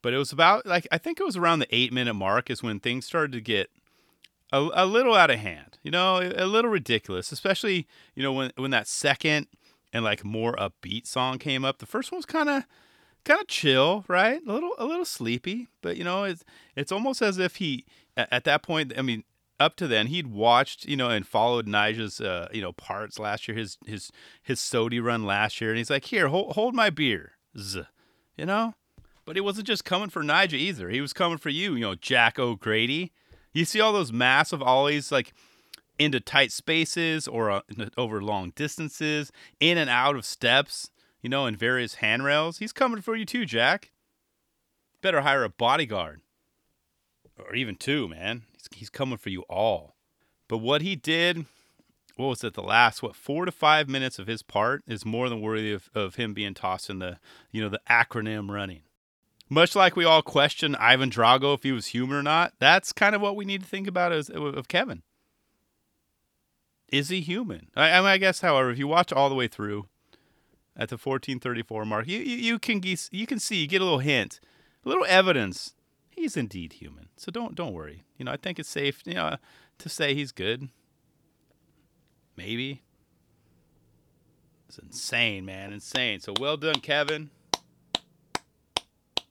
But 0.00 0.14
it 0.14 0.18
was 0.18 0.32
about 0.32 0.64
like 0.64 0.86
I 0.90 0.98
think 0.98 1.20
it 1.20 1.24
was 1.24 1.36
around 1.36 1.58
the 1.58 1.74
eight 1.74 1.92
minute 1.92 2.14
mark 2.14 2.48
is 2.48 2.62
when 2.62 2.80
things 2.80 3.04
started 3.04 3.32
to 3.32 3.40
get 3.40 3.70
a, 4.52 4.68
a 4.72 4.86
little 4.86 5.14
out 5.14 5.30
of 5.30 5.40
hand. 5.40 5.78
You 5.82 5.90
know, 5.90 6.18
a, 6.18 6.44
a 6.44 6.46
little 6.46 6.70
ridiculous, 6.70 7.32
especially 7.32 7.86
you 8.14 8.22
know 8.22 8.32
when 8.32 8.52
when 8.56 8.70
that 8.70 8.86
second 8.86 9.48
and 9.92 10.04
like 10.04 10.24
more 10.24 10.54
upbeat 10.54 11.06
song 11.06 11.38
came 11.38 11.64
up. 11.64 11.78
The 11.78 11.86
first 11.86 12.12
one 12.12 12.18
was 12.18 12.26
kind 12.26 12.48
of 12.48 12.64
kind 13.26 13.40
of 13.40 13.48
chill, 13.48 14.04
right? 14.08 14.40
A 14.46 14.52
little 14.52 14.74
a 14.78 14.86
little 14.86 15.04
sleepy, 15.04 15.68
but 15.82 15.96
you 15.96 16.04
know, 16.04 16.24
it's 16.24 16.44
it's 16.74 16.92
almost 16.92 17.20
as 17.20 17.38
if 17.38 17.56
he 17.56 17.84
at 18.16 18.44
that 18.44 18.62
point, 18.62 18.94
I 18.96 19.02
mean, 19.02 19.24
up 19.60 19.76
to 19.76 19.86
then 19.86 20.06
he'd 20.06 20.28
watched, 20.28 20.86
you 20.86 20.96
know, 20.96 21.10
and 21.10 21.26
followed 21.26 21.66
Nyjah's 21.66 22.20
uh, 22.20 22.48
you 22.52 22.62
know, 22.62 22.72
parts 22.72 23.18
last 23.18 23.48
year, 23.48 23.56
his 23.56 23.76
his 23.84 24.10
his 24.42 24.60
SOTY 24.60 25.00
run 25.00 25.24
last 25.24 25.60
year, 25.60 25.70
and 25.70 25.78
he's 25.78 25.90
like, 25.90 26.06
"Here, 26.06 26.28
hold 26.28 26.54
hold 26.54 26.74
my 26.74 26.88
beer." 26.88 27.32
You 27.54 28.46
know? 28.46 28.74
But 29.24 29.34
he 29.34 29.40
wasn't 29.40 29.66
just 29.66 29.84
coming 29.84 30.08
for 30.08 30.22
Nyjah 30.22 30.52
either. 30.52 30.88
He 30.88 31.00
was 31.00 31.12
coming 31.12 31.38
for 31.38 31.48
you, 31.48 31.74
you 31.74 31.80
know, 31.80 31.96
Jack 31.96 32.38
O'Grady. 32.38 33.12
You 33.52 33.64
see 33.64 33.80
all 33.80 33.92
those 33.92 34.12
massive 34.12 34.62
ollies 34.62 35.10
like 35.10 35.32
into 35.98 36.20
tight 36.20 36.52
spaces 36.52 37.26
or 37.26 37.50
uh, 37.50 37.60
over 37.96 38.22
long 38.22 38.52
distances, 38.54 39.32
in 39.58 39.78
and 39.78 39.90
out 39.90 40.14
of 40.14 40.24
steps 40.24 40.90
you 41.26 41.30
know, 41.30 41.46
in 41.46 41.56
various 41.56 41.94
handrails. 41.94 42.58
He's 42.58 42.72
coming 42.72 43.02
for 43.02 43.16
you 43.16 43.24
too, 43.24 43.44
Jack. 43.46 43.90
Better 45.02 45.22
hire 45.22 45.42
a 45.42 45.48
bodyguard. 45.48 46.20
Or 47.36 47.52
even 47.56 47.74
two, 47.74 48.06
man. 48.06 48.44
He's, 48.52 48.68
he's 48.70 48.90
coming 48.90 49.18
for 49.18 49.30
you 49.30 49.42
all. 49.50 49.96
But 50.46 50.58
what 50.58 50.82
he 50.82 50.94
did, 50.94 51.46
what 52.14 52.28
was 52.28 52.44
it, 52.44 52.54
the 52.54 52.62
last, 52.62 53.02
what, 53.02 53.16
four 53.16 53.44
to 53.44 53.50
five 53.50 53.88
minutes 53.88 54.20
of 54.20 54.28
his 54.28 54.44
part 54.44 54.84
is 54.86 55.04
more 55.04 55.28
than 55.28 55.40
worthy 55.40 55.72
of, 55.72 55.90
of 55.96 56.14
him 56.14 56.32
being 56.32 56.54
tossed 56.54 56.88
in 56.88 57.00
the, 57.00 57.18
you 57.50 57.60
know, 57.60 57.70
the 57.70 57.80
acronym 57.90 58.48
running. 58.48 58.82
Much 59.48 59.74
like 59.74 59.96
we 59.96 60.04
all 60.04 60.22
question 60.22 60.76
Ivan 60.76 61.10
Drago 61.10 61.56
if 61.56 61.64
he 61.64 61.72
was 61.72 61.86
human 61.86 62.18
or 62.18 62.22
not, 62.22 62.52
that's 62.60 62.92
kind 62.92 63.16
of 63.16 63.20
what 63.20 63.34
we 63.34 63.44
need 63.44 63.62
to 63.62 63.68
think 63.68 63.88
about 63.88 64.12
as, 64.12 64.30
of 64.30 64.68
Kevin. 64.68 65.02
Is 66.86 67.08
he 67.08 67.20
human? 67.20 67.66
I, 67.74 67.88
I, 67.88 68.12
I 68.12 68.16
guess, 68.18 68.42
however, 68.42 68.70
if 68.70 68.78
you 68.78 68.86
watch 68.86 69.12
all 69.12 69.28
the 69.28 69.34
way 69.34 69.48
through, 69.48 69.88
at 70.76 70.88
the 70.88 70.94
1434 70.96 71.84
mark. 71.84 72.06
You, 72.06 72.18
you, 72.18 72.36
you 72.36 72.58
can 72.58 72.82
you 72.82 73.26
can 73.26 73.38
see, 73.38 73.56
you 73.56 73.66
get 73.66 73.80
a 73.80 73.84
little 73.84 74.00
hint, 74.00 74.40
a 74.84 74.88
little 74.88 75.06
evidence. 75.08 75.74
He's 76.10 76.36
indeed 76.36 76.74
human. 76.74 77.08
So 77.16 77.30
don't 77.30 77.54
don't 77.54 77.72
worry. 77.72 78.04
You 78.16 78.24
know, 78.24 78.32
I 78.32 78.36
think 78.36 78.58
it's 78.58 78.68
safe, 78.68 79.02
you 79.04 79.14
know, 79.14 79.36
to 79.78 79.88
say 79.88 80.14
he's 80.14 80.32
good. 80.32 80.68
Maybe. 82.36 82.82
It's 84.68 84.78
insane, 84.78 85.44
man, 85.44 85.72
insane. 85.72 86.20
So 86.20 86.34
well 86.38 86.56
done, 86.56 86.80
Kevin. 86.80 87.30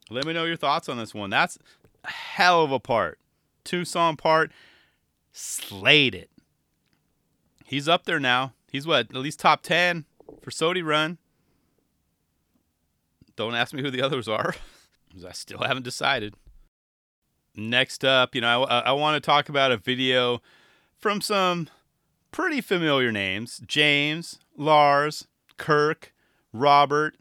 Let 0.10 0.26
me 0.26 0.34
know 0.34 0.46
your 0.46 0.56
thoughts 0.56 0.88
on 0.88 0.98
this 0.98 1.14
one. 1.14 1.30
That's 1.30 1.58
a 2.04 2.12
hell 2.12 2.64
of 2.64 2.72
a 2.72 2.80
part. 2.80 3.20
Two 3.64 3.86
song 3.86 4.16
part. 4.16 4.52
Slayed 5.32 6.16
it. 6.16 6.30
He's 7.66 7.90
up 7.90 8.06
there 8.06 8.20
now. 8.20 8.54
He's 8.72 8.86
what, 8.86 9.10
at 9.10 9.16
least 9.16 9.40
top 9.40 9.64
10 9.64 10.06
for 10.42 10.52
SOTY 10.52 10.84
Run. 10.84 11.18
Don't 13.36 13.56
ask 13.56 13.74
me 13.74 13.82
who 13.82 13.92
the 13.92 14.02
others 14.02 14.28
are, 14.28 14.56
because 15.08 15.26
I 15.26 15.32
still 15.32 15.60
haven't 15.60 15.84
decided. 15.84 16.36
Next 17.56 18.04
up, 18.04 18.36
you 18.36 18.42
know, 18.42 18.64
I, 18.66 18.80
I 18.80 18.92
want 18.92 19.22
to 19.22 19.26
talk 19.26 19.50
about 19.50 19.72
a 19.72 19.78
video 19.78 20.42
from 20.98 21.22
some 21.22 21.70
pretty 22.32 22.62
familiar 22.62 23.12
names 23.12 23.62
James, 23.66 24.40
Lars, 24.58 25.28
Kirk, 25.58 26.14
Robert. 26.52 27.16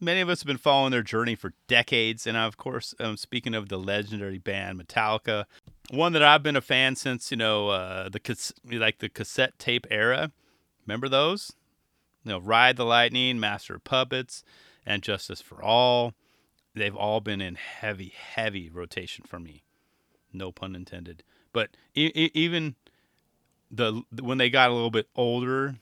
Many 0.00 0.20
of 0.20 0.28
us 0.28 0.40
have 0.40 0.48
been 0.48 0.58
following 0.58 0.90
their 0.90 1.02
journey 1.02 1.36
for 1.36 1.54
decades, 1.68 2.26
and 2.26 2.36
of 2.36 2.56
course, 2.56 2.94
I'm 2.98 3.16
speaking 3.16 3.54
of 3.54 3.68
the 3.68 3.78
legendary 3.78 4.38
band 4.38 4.80
Metallica, 4.80 5.44
one 5.90 6.12
that 6.12 6.22
I've 6.22 6.42
been 6.42 6.56
a 6.56 6.60
fan 6.60 6.96
since 6.96 7.30
you 7.30 7.36
know 7.36 7.68
uh, 7.68 8.08
the 8.08 8.20
like 8.70 8.98
the 8.98 9.08
cassette 9.08 9.58
tape 9.58 9.86
era. 9.90 10.32
Remember 10.86 11.08
those? 11.08 11.52
You 12.24 12.32
know, 12.32 12.38
Ride 12.40 12.76
the 12.76 12.84
Lightning, 12.84 13.38
Master 13.38 13.76
of 13.76 13.84
Puppets 13.84 14.42
and 14.84 15.02
Justice 15.02 15.40
for 15.40 15.62
All. 15.62 16.14
They've 16.74 16.96
all 16.96 17.20
been 17.20 17.40
in 17.40 17.56
heavy, 17.56 18.12
heavy 18.16 18.70
rotation 18.70 19.24
for 19.26 19.38
me. 19.38 19.62
No 20.32 20.52
pun 20.52 20.74
intended. 20.74 21.22
But 21.52 21.76
e- 21.94 22.30
even 22.34 22.76
the 23.70 24.02
when 24.20 24.38
they 24.38 24.50
got 24.50 24.70
a 24.70 24.74
little 24.74 24.90
bit 24.90 25.08
older, 25.14 25.76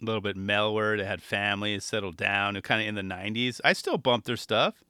a 0.00 0.04
little 0.04 0.20
bit 0.20 0.36
mellower, 0.36 0.96
they 0.96 1.04
had 1.04 1.22
families, 1.22 1.84
settled 1.84 2.16
down, 2.16 2.60
kind 2.62 2.80
of 2.80 2.88
in 2.88 2.94
the 2.94 3.14
90s, 3.14 3.60
I 3.64 3.72
still 3.72 3.98
bump 3.98 4.24
their 4.24 4.36
stuff. 4.36 4.84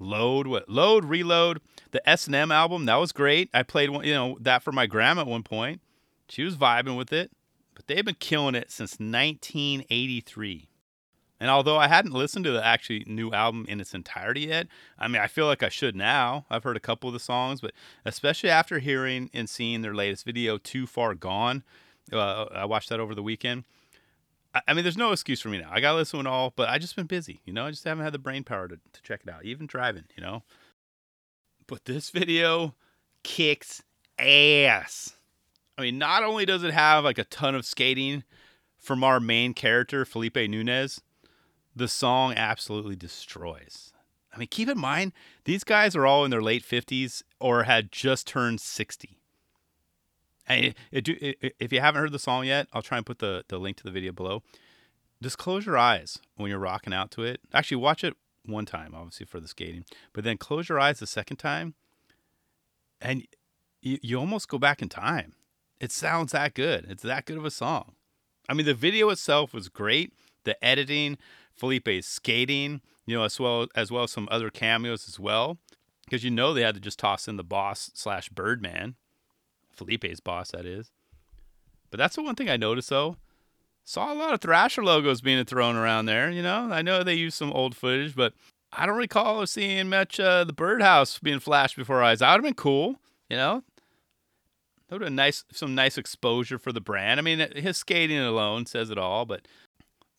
Load, 0.00 0.46
what? 0.46 0.68
Load, 0.68 1.04
reload. 1.04 1.60
The 1.92 2.06
S 2.08 2.26
and 2.26 2.34
M 2.34 2.50
album 2.50 2.86
that 2.86 2.96
was 2.96 3.12
great. 3.12 3.50
I 3.54 3.62
played 3.62 3.90
one, 3.90 4.04
you 4.04 4.14
know, 4.14 4.36
that 4.40 4.62
for 4.62 4.72
my 4.72 4.86
grandma 4.86 5.22
at 5.22 5.26
one 5.26 5.42
point. 5.42 5.80
She 6.28 6.44
was 6.44 6.56
vibing 6.56 6.96
with 6.96 7.12
it, 7.12 7.30
but 7.74 7.86
they've 7.86 8.04
been 8.04 8.16
killing 8.18 8.54
it 8.54 8.70
since 8.70 8.92
1983. 8.92 10.68
And 11.42 11.50
although 11.50 11.76
I 11.76 11.88
hadn't 11.88 12.12
listened 12.12 12.44
to 12.44 12.52
the 12.52 12.64
actually 12.64 13.02
new 13.04 13.32
album 13.32 13.66
in 13.68 13.80
its 13.80 13.94
entirety 13.94 14.42
yet, 14.42 14.68
I 14.96 15.08
mean, 15.08 15.20
I 15.20 15.26
feel 15.26 15.46
like 15.46 15.64
I 15.64 15.70
should 15.70 15.96
now. 15.96 16.46
I've 16.48 16.62
heard 16.62 16.76
a 16.76 16.80
couple 16.80 17.08
of 17.08 17.14
the 17.14 17.18
songs, 17.18 17.60
but 17.60 17.72
especially 18.04 18.48
after 18.48 18.78
hearing 18.78 19.28
and 19.34 19.50
seeing 19.50 19.82
their 19.82 19.92
latest 19.92 20.24
video, 20.24 20.56
Too 20.56 20.86
Far 20.86 21.16
Gone, 21.16 21.64
uh, 22.12 22.44
I 22.44 22.64
watched 22.64 22.90
that 22.90 23.00
over 23.00 23.12
the 23.12 23.24
weekend. 23.24 23.64
I, 24.54 24.60
I 24.68 24.72
mean, 24.72 24.84
there's 24.84 24.96
no 24.96 25.10
excuse 25.10 25.40
for 25.40 25.48
me 25.48 25.58
now. 25.58 25.68
I 25.72 25.80
gotta 25.80 25.96
listen 25.96 26.20
to 26.22 26.28
it 26.28 26.30
all, 26.30 26.52
but 26.54 26.68
I 26.68 26.78
just 26.78 26.94
been 26.94 27.06
busy. 27.06 27.40
You 27.44 27.52
know, 27.52 27.66
I 27.66 27.70
just 27.70 27.82
haven't 27.82 28.04
had 28.04 28.14
the 28.14 28.20
brain 28.20 28.44
power 28.44 28.68
to, 28.68 28.76
to 28.76 29.02
check 29.02 29.22
it 29.26 29.28
out, 29.28 29.44
even 29.44 29.66
driving. 29.66 30.04
You 30.16 30.22
know, 30.22 30.44
but 31.66 31.86
this 31.86 32.10
video 32.10 32.76
kicks 33.24 33.82
ass. 34.16 35.16
I 35.76 35.82
mean, 35.82 35.98
not 35.98 36.22
only 36.22 36.46
does 36.46 36.62
it 36.62 36.72
have 36.72 37.02
like 37.02 37.18
a 37.18 37.24
ton 37.24 37.56
of 37.56 37.66
skating 37.66 38.22
from 38.78 39.02
our 39.02 39.18
main 39.18 39.54
character 39.54 40.04
Felipe 40.04 40.36
Nunes, 40.36 41.00
the 41.74 41.88
song 41.88 42.34
absolutely 42.34 42.96
destroys. 42.96 43.92
I 44.34 44.38
mean, 44.38 44.48
keep 44.48 44.68
in 44.68 44.78
mind 44.78 45.12
these 45.44 45.64
guys 45.64 45.94
are 45.94 46.06
all 46.06 46.24
in 46.24 46.30
their 46.30 46.42
late 46.42 46.64
50s 46.64 47.22
or 47.40 47.64
had 47.64 47.92
just 47.92 48.26
turned 48.26 48.60
60. 48.60 49.18
And 50.46 50.66
it, 50.66 50.76
it, 50.90 51.08
it, 51.40 51.54
if 51.58 51.72
you 51.72 51.80
haven't 51.80 52.00
heard 52.00 52.12
the 52.12 52.18
song 52.18 52.46
yet, 52.46 52.66
I'll 52.72 52.82
try 52.82 52.96
and 52.96 53.06
put 53.06 53.20
the, 53.20 53.44
the 53.48 53.58
link 53.58 53.76
to 53.78 53.84
the 53.84 53.90
video 53.90 54.12
below. 54.12 54.42
Just 55.22 55.38
close 55.38 55.66
your 55.66 55.78
eyes 55.78 56.18
when 56.36 56.50
you're 56.50 56.58
rocking 56.58 56.92
out 56.92 57.10
to 57.12 57.22
it. 57.22 57.40
Actually, 57.54 57.76
watch 57.76 58.02
it 58.02 58.14
one 58.44 58.66
time, 58.66 58.92
obviously, 58.94 59.26
for 59.26 59.38
the 59.38 59.46
skating, 59.46 59.84
but 60.12 60.24
then 60.24 60.36
close 60.36 60.68
your 60.68 60.80
eyes 60.80 60.98
the 60.98 61.06
second 61.06 61.36
time, 61.36 61.74
and 63.00 63.26
you, 63.80 63.98
you 64.02 64.18
almost 64.18 64.48
go 64.48 64.58
back 64.58 64.82
in 64.82 64.88
time. 64.88 65.34
It 65.80 65.92
sounds 65.92 66.32
that 66.32 66.54
good. 66.54 66.86
It's 66.88 67.02
that 67.02 67.24
good 67.24 67.36
of 67.36 67.44
a 67.44 67.50
song. 67.50 67.92
I 68.48 68.54
mean, 68.54 68.66
the 68.66 68.74
video 68.74 69.10
itself 69.10 69.52
was 69.54 69.68
great. 69.68 70.12
The 70.44 70.62
editing, 70.64 71.18
Felipe's 71.54 72.06
skating, 72.06 72.80
you 73.06 73.16
know, 73.16 73.24
as 73.24 73.38
well 73.38 73.66
as 73.74 73.90
well 73.90 74.04
as 74.04 74.10
some 74.10 74.28
other 74.30 74.50
cameos 74.50 75.08
as 75.08 75.18
well, 75.18 75.58
because 76.04 76.24
you 76.24 76.30
know 76.30 76.52
they 76.52 76.62
had 76.62 76.74
to 76.74 76.80
just 76.80 76.98
toss 76.98 77.28
in 77.28 77.36
the 77.36 77.44
boss 77.44 77.90
slash 77.94 78.28
Birdman 78.28 78.96
Felipe's 79.72 80.20
boss, 80.20 80.50
that 80.52 80.66
is. 80.66 80.90
But 81.90 81.98
that's 81.98 82.16
the 82.16 82.22
one 82.22 82.34
thing 82.34 82.48
I 82.48 82.56
noticed, 82.56 82.90
though. 82.90 83.16
Saw 83.84 84.12
a 84.12 84.14
lot 84.14 84.32
of 84.32 84.40
Thrasher 84.40 84.84
logos 84.84 85.20
being 85.20 85.44
thrown 85.44 85.76
around 85.76 86.06
there. 86.06 86.30
You 86.30 86.42
know, 86.42 86.68
I 86.70 86.82
know 86.82 87.02
they 87.02 87.14
used 87.14 87.36
some 87.36 87.52
old 87.52 87.74
footage, 87.74 88.14
but 88.14 88.32
I 88.72 88.86
don't 88.86 88.96
recall 88.96 89.44
seeing 89.46 89.88
much 89.88 90.20
uh, 90.20 90.44
the 90.44 90.52
birdhouse 90.52 91.18
being 91.18 91.40
flashed 91.40 91.76
before 91.76 91.96
our 91.96 92.04
eyes. 92.04 92.20
That 92.20 92.30
would 92.30 92.44
have 92.44 92.44
been 92.44 92.54
cool. 92.54 92.96
You 93.28 93.36
know, 93.36 93.64
that 94.88 94.94
would 94.96 95.02
have 95.02 95.12
nice, 95.12 95.44
some 95.52 95.74
nice 95.74 95.98
exposure 95.98 96.58
for 96.58 96.72
the 96.72 96.80
brand. 96.80 97.18
I 97.18 97.22
mean, 97.22 97.40
his 97.56 97.76
skating 97.76 98.18
alone 98.18 98.66
says 98.66 98.90
it 98.90 98.98
all, 98.98 99.24
but 99.24 99.48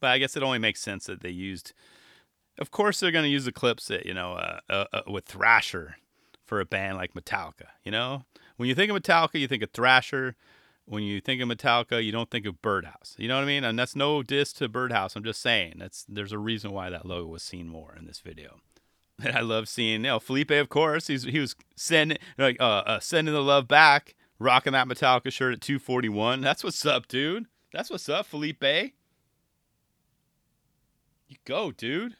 but 0.03 0.11
I 0.11 0.17
guess 0.17 0.35
it 0.35 0.43
only 0.43 0.59
makes 0.59 0.81
sense 0.81 1.05
that 1.05 1.21
they 1.21 1.29
used. 1.29 1.71
Of 2.59 2.71
course, 2.71 2.99
they're 2.99 3.09
going 3.09 3.23
to 3.23 3.29
use 3.29 3.45
the 3.45 3.53
clips 3.53 3.87
that 3.87 4.05
you 4.05 4.13
know 4.13 4.33
uh, 4.33 4.59
uh, 4.69 4.85
uh, 4.91 5.01
with 5.07 5.23
Thrasher 5.23 5.95
for 6.45 6.59
a 6.59 6.65
band 6.65 6.97
like 6.97 7.13
Metallica. 7.13 7.67
You 7.85 7.93
know, 7.93 8.25
when 8.57 8.67
you 8.67 8.75
think 8.75 8.91
of 8.91 9.01
Metallica, 9.01 9.39
you 9.39 9.47
think 9.47 9.63
of 9.63 9.71
Thrasher. 9.71 10.35
When 10.83 11.03
you 11.03 11.21
think 11.21 11.41
of 11.41 11.47
Metallica, 11.47 12.03
you 12.03 12.11
don't 12.11 12.29
think 12.29 12.45
of 12.45 12.61
Birdhouse. 12.61 13.15
You 13.17 13.29
know 13.29 13.35
what 13.35 13.45
I 13.45 13.47
mean? 13.47 13.63
And 13.63 13.79
that's 13.79 13.95
no 13.95 14.21
diss 14.21 14.51
to 14.53 14.67
Birdhouse. 14.67 15.15
I'm 15.15 15.23
just 15.23 15.41
saying 15.41 15.75
that's 15.77 16.05
there's 16.09 16.33
a 16.33 16.37
reason 16.37 16.71
why 16.73 16.89
that 16.89 17.05
logo 17.05 17.27
was 17.27 17.41
seen 17.41 17.69
more 17.69 17.95
in 17.97 18.05
this 18.05 18.19
video. 18.19 18.59
And 19.23 19.33
I 19.37 19.39
love 19.39 19.69
seeing, 19.69 20.01
you 20.01 20.09
know, 20.09 20.19
Felipe, 20.19 20.51
of 20.51 20.67
course, 20.67 21.07
he's 21.07 21.23
he 21.23 21.39
was 21.39 21.55
sending 21.77 22.17
like 22.37 22.57
uh, 22.59 22.83
uh, 22.85 22.99
sending 22.99 23.33
the 23.33 23.41
love 23.41 23.69
back, 23.69 24.15
rocking 24.37 24.73
that 24.73 24.89
Metallica 24.89 25.31
shirt 25.31 25.53
at 25.53 25.61
241. 25.61 26.41
That's 26.41 26.61
what's 26.61 26.85
up, 26.85 27.07
dude. 27.07 27.45
That's 27.71 27.89
what's 27.89 28.09
up, 28.09 28.25
Felipe. 28.25 28.93
Go, 31.45 31.71
dude. 31.71 32.15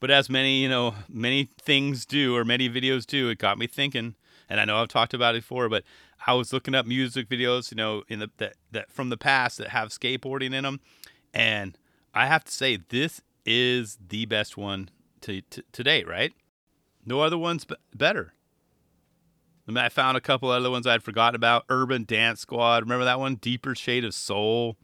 But 0.00 0.10
as 0.10 0.28
many, 0.28 0.60
you 0.62 0.68
know, 0.68 0.94
many 1.08 1.48
things 1.60 2.04
do 2.04 2.36
or 2.36 2.44
many 2.44 2.68
videos 2.68 3.06
do, 3.06 3.28
it 3.28 3.38
got 3.38 3.58
me 3.58 3.66
thinking 3.66 4.14
and 4.48 4.60
I 4.60 4.64
know 4.64 4.80
I've 4.80 4.88
talked 4.88 5.14
about 5.14 5.34
it 5.34 5.42
before, 5.42 5.68
but 5.68 5.84
I 6.26 6.34
was 6.34 6.52
looking 6.52 6.74
up 6.74 6.86
music 6.86 7.28
videos, 7.28 7.70
you 7.70 7.76
know, 7.76 8.02
in 8.08 8.20
the 8.20 8.30
that, 8.38 8.54
that 8.72 8.92
from 8.92 9.10
the 9.10 9.16
past 9.16 9.58
that 9.58 9.68
have 9.68 9.88
skateboarding 9.88 10.54
in 10.54 10.64
them, 10.64 10.80
and 11.34 11.76
I 12.14 12.26
have 12.26 12.44
to 12.44 12.52
say 12.52 12.78
this 12.88 13.20
is 13.44 13.98
the 14.08 14.26
best 14.26 14.56
one 14.56 14.90
to, 15.22 15.40
to, 15.42 15.62
to 15.72 15.84
date, 15.84 16.08
right? 16.08 16.32
No 17.04 17.20
other 17.20 17.38
one's 17.38 17.64
b- 17.64 17.76
better. 17.94 18.32
I, 19.68 19.72
mean, 19.72 19.78
I 19.78 19.88
found 19.88 20.16
a 20.16 20.20
couple 20.20 20.48
other 20.50 20.70
ones 20.70 20.86
I'd 20.86 21.02
forgotten 21.02 21.36
about. 21.36 21.64
Urban 21.68 22.04
Dance 22.04 22.40
Squad, 22.40 22.82
remember 22.82 23.04
that 23.04 23.20
one? 23.20 23.36
Deeper 23.36 23.74
Shade 23.74 24.04
of 24.04 24.14
Soul. 24.14 24.76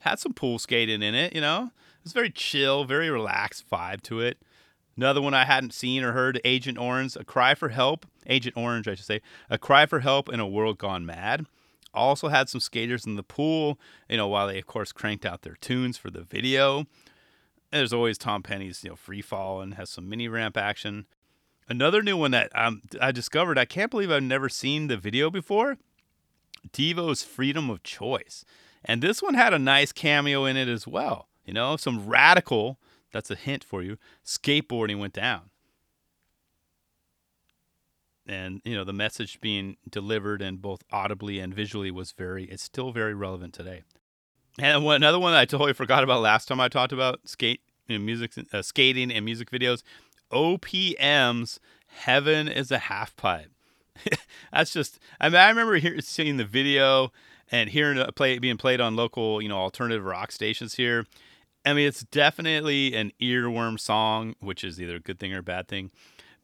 Had 0.00 0.18
some 0.18 0.32
pool 0.32 0.58
skating 0.58 1.02
in 1.02 1.14
it, 1.14 1.34
you 1.34 1.40
know. 1.40 1.70
It's 2.02 2.12
very 2.12 2.30
chill, 2.30 2.84
very 2.84 3.10
relaxed 3.10 3.68
vibe 3.70 4.02
to 4.02 4.20
it. 4.20 4.38
Another 4.96 5.22
one 5.22 5.34
I 5.34 5.44
hadn't 5.44 5.72
seen 5.72 6.02
or 6.02 6.12
heard, 6.12 6.40
Agent 6.44 6.78
Orange, 6.78 7.16
A 7.16 7.24
Cry 7.24 7.54
for 7.54 7.70
Help. 7.70 8.06
Agent 8.26 8.56
Orange, 8.56 8.86
I 8.88 8.94
should 8.94 9.06
say. 9.06 9.20
A 9.48 9.58
Cry 9.58 9.86
for 9.86 10.00
Help 10.00 10.28
in 10.28 10.40
a 10.40 10.48
World 10.48 10.78
Gone 10.78 11.06
Mad. 11.06 11.46
Also 11.94 12.28
had 12.28 12.48
some 12.48 12.60
skaters 12.60 13.06
in 13.06 13.16
the 13.16 13.22
pool, 13.22 13.78
you 14.08 14.16
know, 14.16 14.28
while 14.28 14.46
they, 14.46 14.58
of 14.58 14.66
course, 14.66 14.92
cranked 14.92 15.26
out 15.26 15.42
their 15.42 15.56
tunes 15.56 15.96
for 15.96 16.10
the 16.10 16.22
video. 16.22 16.84
There's 17.72 17.92
always 17.92 18.18
Tom 18.18 18.42
Petty's, 18.42 18.84
you 18.84 18.90
know, 18.90 18.96
Free 18.96 19.22
Fall 19.22 19.60
and 19.60 19.74
has 19.74 19.90
some 19.90 20.08
mini 20.08 20.28
ramp 20.28 20.56
action. 20.56 21.06
Another 21.68 22.02
new 22.02 22.16
one 22.16 22.32
that 22.32 22.50
um, 22.54 22.82
I 23.00 23.12
discovered, 23.12 23.58
I 23.58 23.64
can't 23.64 23.90
believe 23.90 24.10
I've 24.10 24.22
never 24.22 24.48
seen 24.48 24.88
the 24.88 24.96
video 24.96 25.30
before 25.30 25.78
Devo's 26.72 27.22
Freedom 27.22 27.70
of 27.70 27.82
Choice. 27.82 28.44
And 28.84 29.02
this 29.02 29.22
one 29.22 29.34
had 29.34 29.54
a 29.54 29.58
nice 29.58 29.92
cameo 29.92 30.44
in 30.44 30.56
it 30.56 30.68
as 30.68 30.86
well. 30.86 31.28
You 31.44 31.54
know, 31.54 31.76
some 31.76 32.06
radical 32.06 32.78
that's 33.12 33.30
a 33.30 33.34
hint 33.34 33.64
for 33.64 33.82
you. 33.82 33.96
Skateboarding 34.24 34.98
went 34.98 35.12
down. 35.12 35.50
And, 38.26 38.60
you 38.64 38.76
know, 38.76 38.84
the 38.84 38.92
message 38.92 39.40
being 39.40 39.76
delivered 39.88 40.40
and 40.40 40.62
both 40.62 40.84
audibly 40.92 41.40
and 41.40 41.52
visually 41.52 41.90
was 41.90 42.12
very, 42.12 42.44
it's 42.44 42.62
still 42.62 42.92
very 42.92 43.14
relevant 43.14 43.54
today. 43.54 43.82
And 44.58 44.84
one, 44.84 44.96
another 44.96 45.18
one 45.18 45.32
I 45.32 45.46
totally 45.46 45.72
forgot 45.72 46.04
about 46.04 46.20
last 46.20 46.46
time 46.46 46.60
I 46.60 46.68
talked 46.68 46.92
about 46.92 47.20
skate, 47.24 47.62
music, 47.88 48.32
uh, 48.52 48.62
skating 48.62 49.10
and 49.10 49.24
music 49.24 49.50
videos. 49.50 49.82
OPM's 50.30 51.58
Heaven 51.88 52.46
is 52.46 52.70
a 52.70 52.78
Half 52.78 53.16
Pipe. 53.16 53.50
That's 54.52 54.72
just, 54.72 55.00
I 55.20 55.28
mean, 55.28 55.36
I 55.36 55.48
remember 55.48 55.74
hear, 55.76 56.00
seeing 56.00 56.36
the 56.36 56.44
video 56.44 57.12
and 57.50 57.70
hearing 57.70 57.98
it 57.98 58.14
play 58.14 58.38
being 58.38 58.56
played 58.56 58.80
on 58.80 58.94
local, 58.94 59.42
you 59.42 59.48
know, 59.48 59.58
alternative 59.58 60.04
rock 60.04 60.30
stations 60.30 60.74
here. 60.74 61.06
I 61.64 61.74
mean, 61.74 61.86
it's 61.86 62.04
definitely 62.04 62.94
an 62.94 63.12
earworm 63.20 63.78
song, 63.78 64.34
which 64.40 64.64
is 64.64 64.80
either 64.80 64.96
a 64.96 65.00
good 65.00 65.18
thing 65.18 65.34
or 65.34 65.38
a 65.38 65.42
bad 65.42 65.68
thing. 65.68 65.90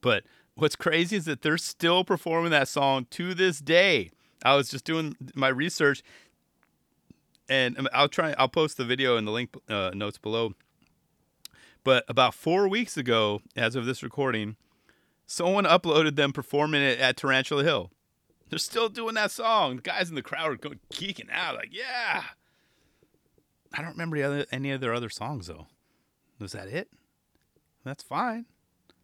But 0.01 0.23
what's 0.55 0.75
crazy 0.75 1.15
is 1.15 1.25
that 1.25 1.41
they're 1.41 1.57
still 1.57 2.03
performing 2.03 2.51
that 2.51 2.67
song 2.67 3.07
to 3.11 3.33
this 3.33 3.59
day. 3.59 4.11
I 4.43 4.55
was 4.55 4.69
just 4.69 4.85
doing 4.85 5.15
my 5.33 5.47
research, 5.47 6.03
and 7.49 7.89
I'll 7.93 8.09
try. 8.09 8.35
I'll 8.37 8.47
post 8.47 8.77
the 8.77 8.85
video 8.85 9.17
in 9.17 9.25
the 9.25 9.31
link 9.31 9.55
uh, 9.67 9.91
notes 9.93 10.19
below. 10.19 10.53
But 11.83 12.03
about 12.07 12.33
four 12.33 12.67
weeks 12.67 12.97
ago, 12.97 13.41
as 13.55 13.75
of 13.75 13.85
this 13.85 14.03
recording, 14.03 14.57
someone 15.25 15.63
uploaded 15.63 16.15
them 16.15 16.33
performing 16.33 16.81
it 16.81 16.99
at 16.99 17.17
Tarantula 17.17 17.63
Hill. 17.63 17.91
They're 18.49 18.59
still 18.59 18.89
doing 18.89 19.15
that 19.15 19.31
song. 19.31 19.77
The 19.77 19.81
guys 19.81 20.09
in 20.09 20.15
the 20.15 20.21
crowd 20.21 20.51
are 20.51 20.55
going 20.55 20.79
geeking 20.93 21.31
out, 21.31 21.55
like, 21.55 21.69
yeah. 21.71 22.23
I 23.73 23.81
don't 23.81 23.91
remember 23.91 24.45
any 24.51 24.71
of 24.71 24.81
their 24.81 24.93
other 24.93 25.09
songs 25.09 25.47
though. 25.47 25.67
Was 26.39 26.51
that 26.51 26.67
it? 26.67 26.89
That's 27.83 28.03
fine, 28.03 28.45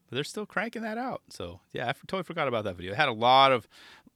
but 0.09 0.15
they're 0.15 0.23
still 0.23 0.45
cranking 0.45 0.81
that 0.83 0.97
out. 0.97 1.21
So 1.29 1.61
yeah, 1.71 1.87
I 1.87 1.93
totally 1.93 2.23
forgot 2.23 2.47
about 2.47 2.63
that 2.65 2.75
video. 2.75 2.91
It 2.91 2.97
had 2.97 3.09
a 3.09 3.13
lot 3.13 3.51
of 3.51 3.67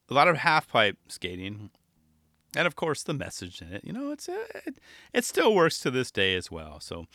a 0.09 0.13
lot 0.13 0.27
of 0.27 0.37
half 0.37 0.67
pipe 0.67 0.97
skating, 1.07 1.71
and 2.55 2.67
of 2.67 2.75
course 2.75 3.03
the 3.03 3.13
message 3.13 3.61
in 3.61 3.73
it. 3.73 3.83
You 3.83 3.93
know, 3.93 4.11
it's 4.11 4.29
it, 4.29 4.79
it 5.13 5.25
still 5.25 5.53
works 5.55 5.79
to 5.79 5.91
this 5.91 6.11
day 6.11 6.35
as 6.35 6.51
well. 6.51 6.79
So. 6.79 7.07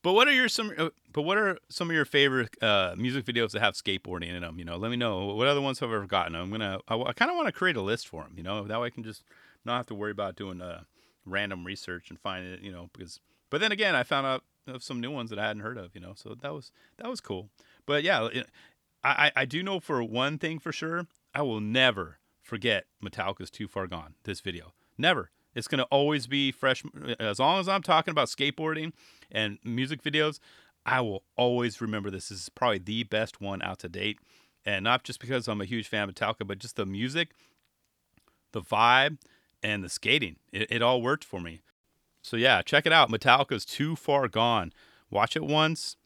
But 0.00 0.12
what 0.12 0.28
are 0.28 0.32
your 0.32 0.48
some? 0.48 0.72
Uh, 0.78 0.90
but 1.12 1.22
what 1.22 1.38
are 1.38 1.58
some 1.68 1.90
of 1.90 1.94
your 1.94 2.04
favorite 2.04 2.50
uh, 2.62 2.94
music 2.96 3.24
videos 3.24 3.50
that 3.50 3.60
have 3.60 3.74
skateboarding 3.74 4.32
in 4.32 4.42
them? 4.42 4.56
You 4.56 4.64
know, 4.64 4.76
let 4.76 4.92
me 4.92 4.96
know 4.96 5.34
what 5.34 5.48
other 5.48 5.60
ones 5.60 5.80
have 5.80 5.90
I 5.90 6.06
gotten. 6.06 6.36
I'm 6.36 6.52
gonna. 6.52 6.78
I, 6.86 6.96
I 6.96 7.12
kind 7.12 7.32
of 7.32 7.36
want 7.36 7.48
to 7.48 7.52
create 7.52 7.74
a 7.74 7.82
list 7.82 8.06
for 8.06 8.22
them. 8.22 8.34
You 8.36 8.44
know, 8.44 8.62
that 8.62 8.80
way 8.80 8.86
I 8.86 8.90
can 8.90 9.02
just 9.02 9.24
not 9.64 9.76
have 9.76 9.86
to 9.86 9.96
worry 9.96 10.12
about 10.12 10.36
doing 10.36 10.62
uh, 10.62 10.82
random 11.30 11.64
research 11.64 12.10
and 12.10 12.18
find 12.18 12.46
it, 12.46 12.60
you 12.60 12.72
know, 12.72 12.90
because 12.92 13.20
but 13.50 13.60
then 13.60 13.72
again, 13.72 13.94
I 13.94 14.02
found 14.02 14.26
out 14.26 14.44
of 14.66 14.82
some 14.82 15.00
new 15.00 15.10
ones 15.10 15.30
that 15.30 15.38
I 15.38 15.46
hadn't 15.46 15.62
heard 15.62 15.78
of, 15.78 15.94
you 15.94 16.00
know, 16.00 16.12
so 16.14 16.34
that 16.40 16.52
was 16.52 16.70
that 16.98 17.08
was 17.08 17.20
cool. 17.20 17.48
But 17.86 18.02
yeah, 18.02 18.28
it, 18.32 18.48
I 19.02 19.32
I 19.34 19.44
do 19.44 19.62
know 19.62 19.80
for 19.80 20.02
one 20.02 20.38
thing 20.38 20.58
for 20.58 20.72
sure, 20.72 21.06
I 21.34 21.42
will 21.42 21.60
never 21.60 22.18
forget 22.42 22.84
Metallica's 23.02 23.50
"Too 23.50 23.68
Far 23.68 23.86
Gone." 23.86 24.14
This 24.24 24.40
video, 24.40 24.72
never. 24.96 25.30
It's 25.54 25.68
gonna 25.68 25.84
always 25.84 26.26
be 26.26 26.52
fresh. 26.52 26.84
Uh, 26.84 27.14
as 27.18 27.38
long 27.38 27.58
as 27.60 27.68
I'm 27.68 27.82
talking 27.82 28.12
about 28.12 28.28
skateboarding 28.28 28.92
and 29.30 29.58
music 29.64 30.02
videos, 30.02 30.38
I 30.84 31.00
will 31.00 31.24
always 31.36 31.80
remember 31.80 32.10
this. 32.10 32.28
this 32.28 32.42
is 32.42 32.48
probably 32.48 32.78
the 32.78 33.04
best 33.04 33.40
one 33.40 33.62
out 33.62 33.78
to 33.80 33.88
date, 33.88 34.18
and 34.64 34.84
not 34.84 35.04
just 35.04 35.20
because 35.20 35.48
I'm 35.48 35.60
a 35.60 35.66
huge 35.66 35.88
fan 35.88 36.08
of 36.08 36.14
Metallica, 36.14 36.46
but 36.46 36.58
just 36.58 36.76
the 36.76 36.86
music, 36.86 37.30
the 38.52 38.60
vibe 38.60 39.18
and 39.62 39.82
the 39.82 39.88
skating. 39.88 40.36
It, 40.52 40.70
it 40.70 40.82
all 40.82 41.02
worked 41.02 41.24
for 41.24 41.40
me. 41.40 41.60
So 42.22 42.36
yeah, 42.36 42.62
check 42.62 42.86
it 42.86 42.92
out. 42.92 43.10
Metallica's 43.10 43.64
Too 43.64 43.96
Far 43.96 44.28
Gone. 44.28 44.72
Watch 45.10 45.36
it 45.36 45.44
once, 45.44 45.96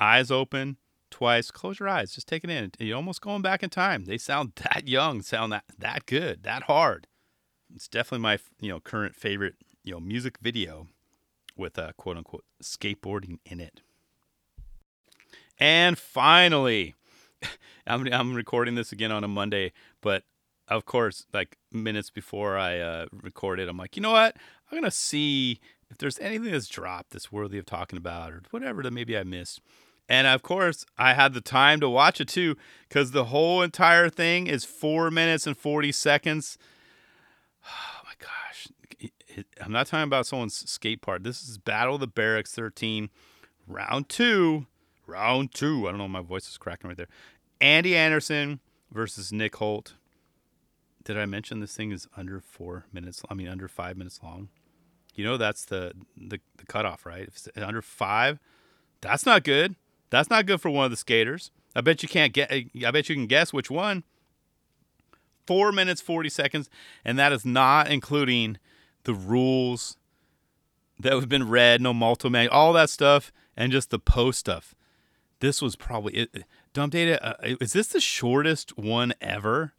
eyes 0.00 0.30
open, 0.30 0.76
twice. 1.10 1.50
Close 1.50 1.78
your 1.78 1.88
eyes, 1.88 2.12
just 2.12 2.26
take 2.26 2.44
it 2.44 2.50
in. 2.50 2.72
You're 2.78 2.96
almost 2.96 3.20
going 3.20 3.42
back 3.42 3.62
in 3.62 3.70
time. 3.70 4.04
They 4.04 4.18
sound 4.18 4.52
that 4.56 4.88
young, 4.88 5.22
sound 5.22 5.52
that 5.52 5.64
that 5.78 6.06
good, 6.06 6.42
that 6.42 6.64
hard. 6.64 7.06
It's 7.74 7.88
definitely 7.88 8.22
my 8.22 8.38
you 8.60 8.70
know 8.70 8.80
current 8.80 9.14
favorite 9.14 9.54
you 9.84 9.92
know 9.92 10.00
music 10.00 10.38
video 10.40 10.88
with 11.56 11.78
a 11.78 11.92
quote 11.96 12.16
unquote 12.16 12.44
skateboarding 12.62 13.38
in 13.44 13.60
it. 13.60 13.82
And 15.58 15.98
finally, 15.98 16.94
I'm 17.86 18.06
I'm 18.12 18.34
recording 18.34 18.74
this 18.74 18.92
again 18.92 19.12
on 19.12 19.24
a 19.24 19.28
Monday, 19.28 19.72
but 20.00 20.24
of 20.70 20.86
course, 20.86 21.26
like 21.32 21.58
minutes 21.72 22.10
before 22.10 22.56
I 22.56 22.78
uh, 22.78 23.06
recorded, 23.12 23.68
I'm 23.68 23.76
like, 23.76 23.96
you 23.96 24.02
know 24.02 24.12
what? 24.12 24.36
I'm 24.70 24.78
gonna 24.78 24.90
see 24.90 25.60
if 25.90 25.98
there's 25.98 26.18
anything 26.20 26.52
that's 26.52 26.68
dropped 26.68 27.10
that's 27.10 27.32
worthy 27.32 27.58
of 27.58 27.66
talking 27.66 27.96
about, 27.96 28.32
or 28.32 28.42
whatever 28.50 28.82
that 28.84 28.92
maybe 28.92 29.18
I 29.18 29.24
missed. 29.24 29.60
And 30.08 30.26
of 30.26 30.42
course, 30.42 30.84
I 30.98 31.14
had 31.14 31.34
the 31.34 31.40
time 31.40 31.80
to 31.80 31.88
watch 31.88 32.20
it 32.20 32.28
too, 32.28 32.56
because 32.88 33.10
the 33.10 33.26
whole 33.26 33.62
entire 33.62 34.08
thing 34.08 34.46
is 34.46 34.64
four 34.64 35.10
minutes 35.10 35.46
and 35.46 35.56
40 35.56 35.92
seconds. 35.92 36.58
Oh 37.62 38.02
my 38.04 38.14
gosh. 38.18 39.44
I'm 39.62 39.70
not 39.70 39.86
talking 39.86 40.04
about 40.04 40.26
someone's 40.26 40.68
skate 40.68 41.02
part. 41.02 41.22
This 41.22 41.46
is 41.46 41.58
Battle 41.58 41.94
of 41.94 42.00
the 42.00 42.08
Berrics 42.08 42.48
13, 42.48 43.10
round 43.68 44.08
two. 44.08 44.66
Round 45.06 45.52
two. 45.52 45.86
I 45.86 45.90
don't 45.90 45.98
know. 45.98 46.08
My 46.08 46.22
voice 46.22 46.48
is 46.48 46.58
cracking 46.58 46.88
right 46.88 46.96
there. 46.96 47.08
Andy 47.60 47.96
Anderson 47.96 48.60
versus 48.90 49.32
Nick 49.32 49.56
Holt. 49.56 49.94
Did 51.04 51.18
I 51.18 51.26
mention 51.26 51.60
this 51.60 51.74
thing 51.74 51.92
is 51.92 52.06
under 52.16 52.40
four 52.40 52.86
minutes? 52.92 53.22
I 53.30 53.34
mean, 53.34 53.48
under 53.48 53.68
five 53.68 53.96
minutes 53.96 54.20
long. 54.22 54.48
You 55.14 55.24
know 55.24 55.36
that's 55.36 55.64
the 55.64 55.92
the, 56.16 56.40
the 56.56 56.66
cutoff, 56.66 57.04
right? 57.04 57.22
If 57.22 57.36
it's 57.36 57.48
under 57.56 57.82
five, 57.82 58.38
that's 59.00 59.26
not 59.26 59.44
good. 59.44 59.76
That's 60.10 60.30
not 60.30 60.46
good 60.46 60.60
for 60.60 60.70
one 60.70 60.84
of 60.84 60.90
the 60.90 60.96
skaters. 60.96 61.50
I 61.74 61.80
bet 61.80 62.02
you 62.02 62.08
can't 62.08 62.32
get. 62.32 62.50
I 62.52 62.90
bet 62.90 63.08
you 63.08 63.14
can 63.14 63.26
guess 63.26 63.52
which 63.52 63.70
one. 63.70 64.04
Four 65.46 65.72
minutes 65.72 66.00
forty 66.00 66.28
seconds, 66.28 66.70
and 67.04 67.18
that 67.18 67.32
is 67.32 67.44
not 67.44 67.90
including 67.90 68.58
the 69.04 69.14
rules 69.14 69.96
that 70.98 71.12
have 71.12 71.28
been 71.28 71.48
read, 71.48 71.80
no 71.80 71.94
multi 71.94 72.28
man, 72.28 72.48
all 72.48 72.72
that 72.74 72.90
stuff, 72.90 73.32
and 73.56 73.72
just 73.72 73.90
the 73.90 73.98
post 73.98 74.38
stuff. 74.38 74.74
This 75.40 75.62
was 75.62 75.74
probably 75.74 76.14
it, 76.14 76.44
dumb 76.72 76.90
data. 76.90 77.24
Uh, 77.24 77.56
is 77.60 77.72
this 77.72 77.88
the 77.88 78.00
shortest 78.00 78.76
one 78.76 79.14
ever? 79.20 79.72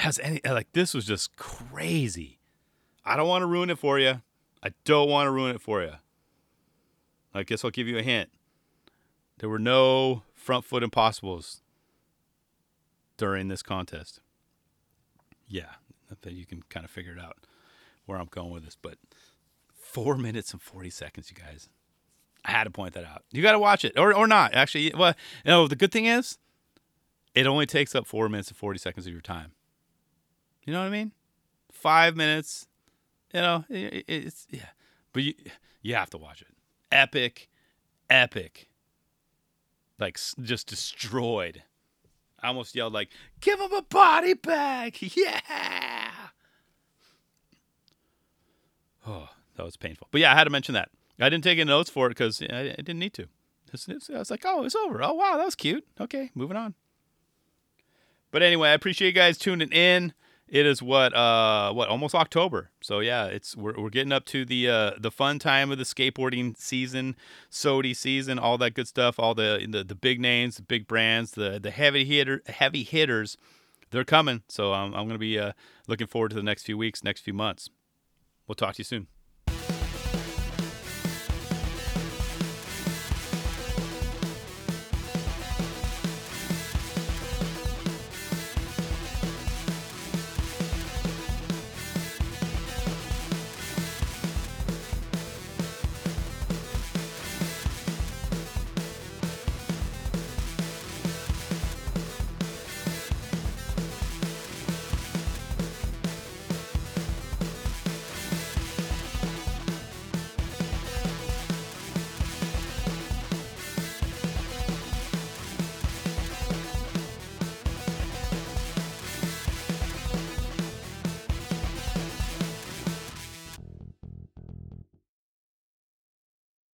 Has 0.00 0.18
any 0.18 0.42
uh, 0.44 0.54
like 0.54 0.72
this 0.72 0.94
was 0.94 1.04
just 1.04 1.36
crazy. 1.36 2.38
I 3.04 3.16
don't 3.16 3.28
want 3.28 3.42
to 3.42 3.46
ruin 3.46 3.68
it 3.70 3.78
for 3.78 3.98
you. 3.98 4.22
I 4.62 4.70
don't 4.84 5.08
want 5.08 5.26
to 5.26 5.30
ruin 5.30 5.54
it 5.54 5.60
for 5.60 5.82
you. 5.82 5.92
I 7.34 7.42
guess 7.42 7.64
I'll 7.64 7.70
give 7.70 7.86
you 7.86 7.98
a 7.98 8.02
hint. 8.02 8.30
There 9.38 9.48
were 9.48 9.58
no 9.58 10.22
front 10.34 10.64
foot 10.64 10.82
impossibles 10.82 11.60
during 13.16 13.48
this 13.48 13.62
contest. 13.62 14.20
Yeah, 15.46 15.74
that 16.22 16.32
you 16.32 16.46
can 16.46 16.62
kind 16.70 16.84
of 16.84 16.90
figure 16.90 17.12
it 17.12 17.20
out 17.20 17.36
where 18.06 18.18
I'm 18.18 18.28
going 18.30 18.50
with 18.50 18.64
this, 18.64 18.76
but 18.80 18.96
four 19.74 20.16
minutes 20.16 20.52
and 20.52 20.62
40 20.62 20.90
seconds, 20.90 21.30
you 21.30 21.36
guys. 21.36 21.68
I 22.44 22.52
had 22.52 22.64
to 22.64 22.70
point 22.70 22.94
that 22.94 23.04
out. 23.04 23.24
You 23.30 23.42
got 23.42 23.52
to 23.52 23.58
watch 23.58 23.84
it 23.84 23.98
or, 23.98 24.14
or 24.14 24.26
not. 24.26 24.54
Actually, 24.54 24.92
well, 24.96 25.14
you 25.44 25.50
know, 25.50 25.68
the 25.68 25.76
good 25.76 25.92
thing 25.92 26.06
is 26.06 26.38
it 27.34 27.46
only 27.46 27.66
takes 27.66 27.94
up 27.94 28.06
four 28.06 28.28
minutes 28.28 28.48
and 28.48 28.56
40 28.56 28.78
seconds 28.78 29.06
of 29.06 29.12
your 29.12 29.20
time. 29.20 29.52
You 30.70 30.74
know 30.74 30.82
what 30.82 30.86
I 30.86 30.90
mean? 30.90 31.10
Five 31.72 32.14
minutes, 32.14 32.68
you 33.34 33.40
know, 33.40 33.64
it, 33.68 34.04
it's, 34.06 34.46
yeah, 34.50 34.68
but 35.12 35.24
you, 35.24 35.34
you 35.82 35.96
have 35.96 36.10
to 36.10 36.16
watch 36.16 36.42
it. 36.42 36.48
Epic, 36.92 37.48
epic. 38.08 38.68
Like, 39.98 40.16
just 40.40 40.68
destroyed. 40.68 41.64
I 42.40 42.46
almost 42.46 42.76
yelled, 42.76 42.92
like, 42.92 43.08
give 43.40 43.58
him 43.58 43.72
a 43.72 43.82
body 43.82 44.34
bag. 44.34 44.96
Yeah. 45.16 45.40
Oh, 49.08 49.28
that 49.56 49.64
was 49.64 49.76
painful. 49.76 50.06
But 50.12 50.20
yeah, 50.20 50.30
I 50.30 50.36
had 50.36 50.44
to 50.44 50.50
mention 50.50 50.74
that. 50.74 50.90
I 51.18 51.28
didn't 51.28 51.42
take 51.42 51.58
any 51.58 51.68
notes 51.68 51.90
for 51.90 52.06
it 52.06 52.10
because 52.10 52.40
I, 52.40 52.76
didn't 52.76 53.00
need 53.00 53.14
to. 53.14 53.24
I 53.24 54.18
was 54.18 54.30
like, 54.30 54.44
oh, 54.46 54.62
it's 54.62 54.76
over. 54.76 55.02
Oh, 55.02 55.14
wow, 55.14 55.36
that 55.36 55.46
was 55.46 55.56
cute. 55.56 55.84
Okay, 56.00 56.30
moving 56.36 56.56
on. 56.56 56.76
But 58.30 58.44
anyway, 58.44 58.68
I 58.68 58.74
appreciate 58.74 59.08
you 59.08 59.14
guys 59.14 59.36
tuning 59.36 59.72
in. 59.72 60.12
It 60.50 60.66
is 60.66 60.82
what 60.82 61.14
uh 61.14 61.72
what 61.72 61.88
almost 61.88 62.12
October. 62.14 62.70
So 62.80 62.98
yeah, 62.98 63.26
it's 63.26 63.56
we're, 63.56 63.80
we're 63.80 63.88
getting 63.88 64.12
up 64.12 64.24
to 64.26 64.44
the 64.44 64.68
uh 64.68 64.90
the 64.98 65.12
fun 65.12 65.38
time 65.38 65.70
of 65.70 65.78
the 65.78 65.84
skateboarding 65.84 66.56
season, 66.56 67.14
SOTY 67.50 67.94
season, 67.94 68.38
all 68.38 68.58
that 68.58 68.74
good 68.74 68.88
stuff, 68.88 69.20
all 69.20 69.34
the 69.34 69.64
the, 69.70 69.84
the 69.84 69.94
big 69.94 70.20
names, 70.20 70.56
the 70.56 70.62
big 70.62 70.88
brands, 70.88 71.32
the 71.32 71.60
the 71.60 71.70
heavy 71.70 72.04
hitter 72.04 72.42
heavy 72.46 72.82
hitters, 72.82 73.36
they're 73.92 74.04
coming. 74.04 74.42
So 74.48 74.72
I'm 74.72 74.92
I'm 74.92 75.06
going 75.06 75.10
to 75.10 75.18
be 75.18 75.38
uh 75.38 75.52
looking 75.86 76.08
forward 76.08 76.30
to 76.30 76.36
the 76.36 76.42
next 76.42 76.64
few 76.64 76.76
weeks, 76.76 77.04
next 77.04 77.20
few 77.20 77.34
months. 77.34 77.70
We'll 78.48 78.56
talk 78.56 78.74
to 78.74 78.80
you 78.80 78.84
soon. 78.84 79.06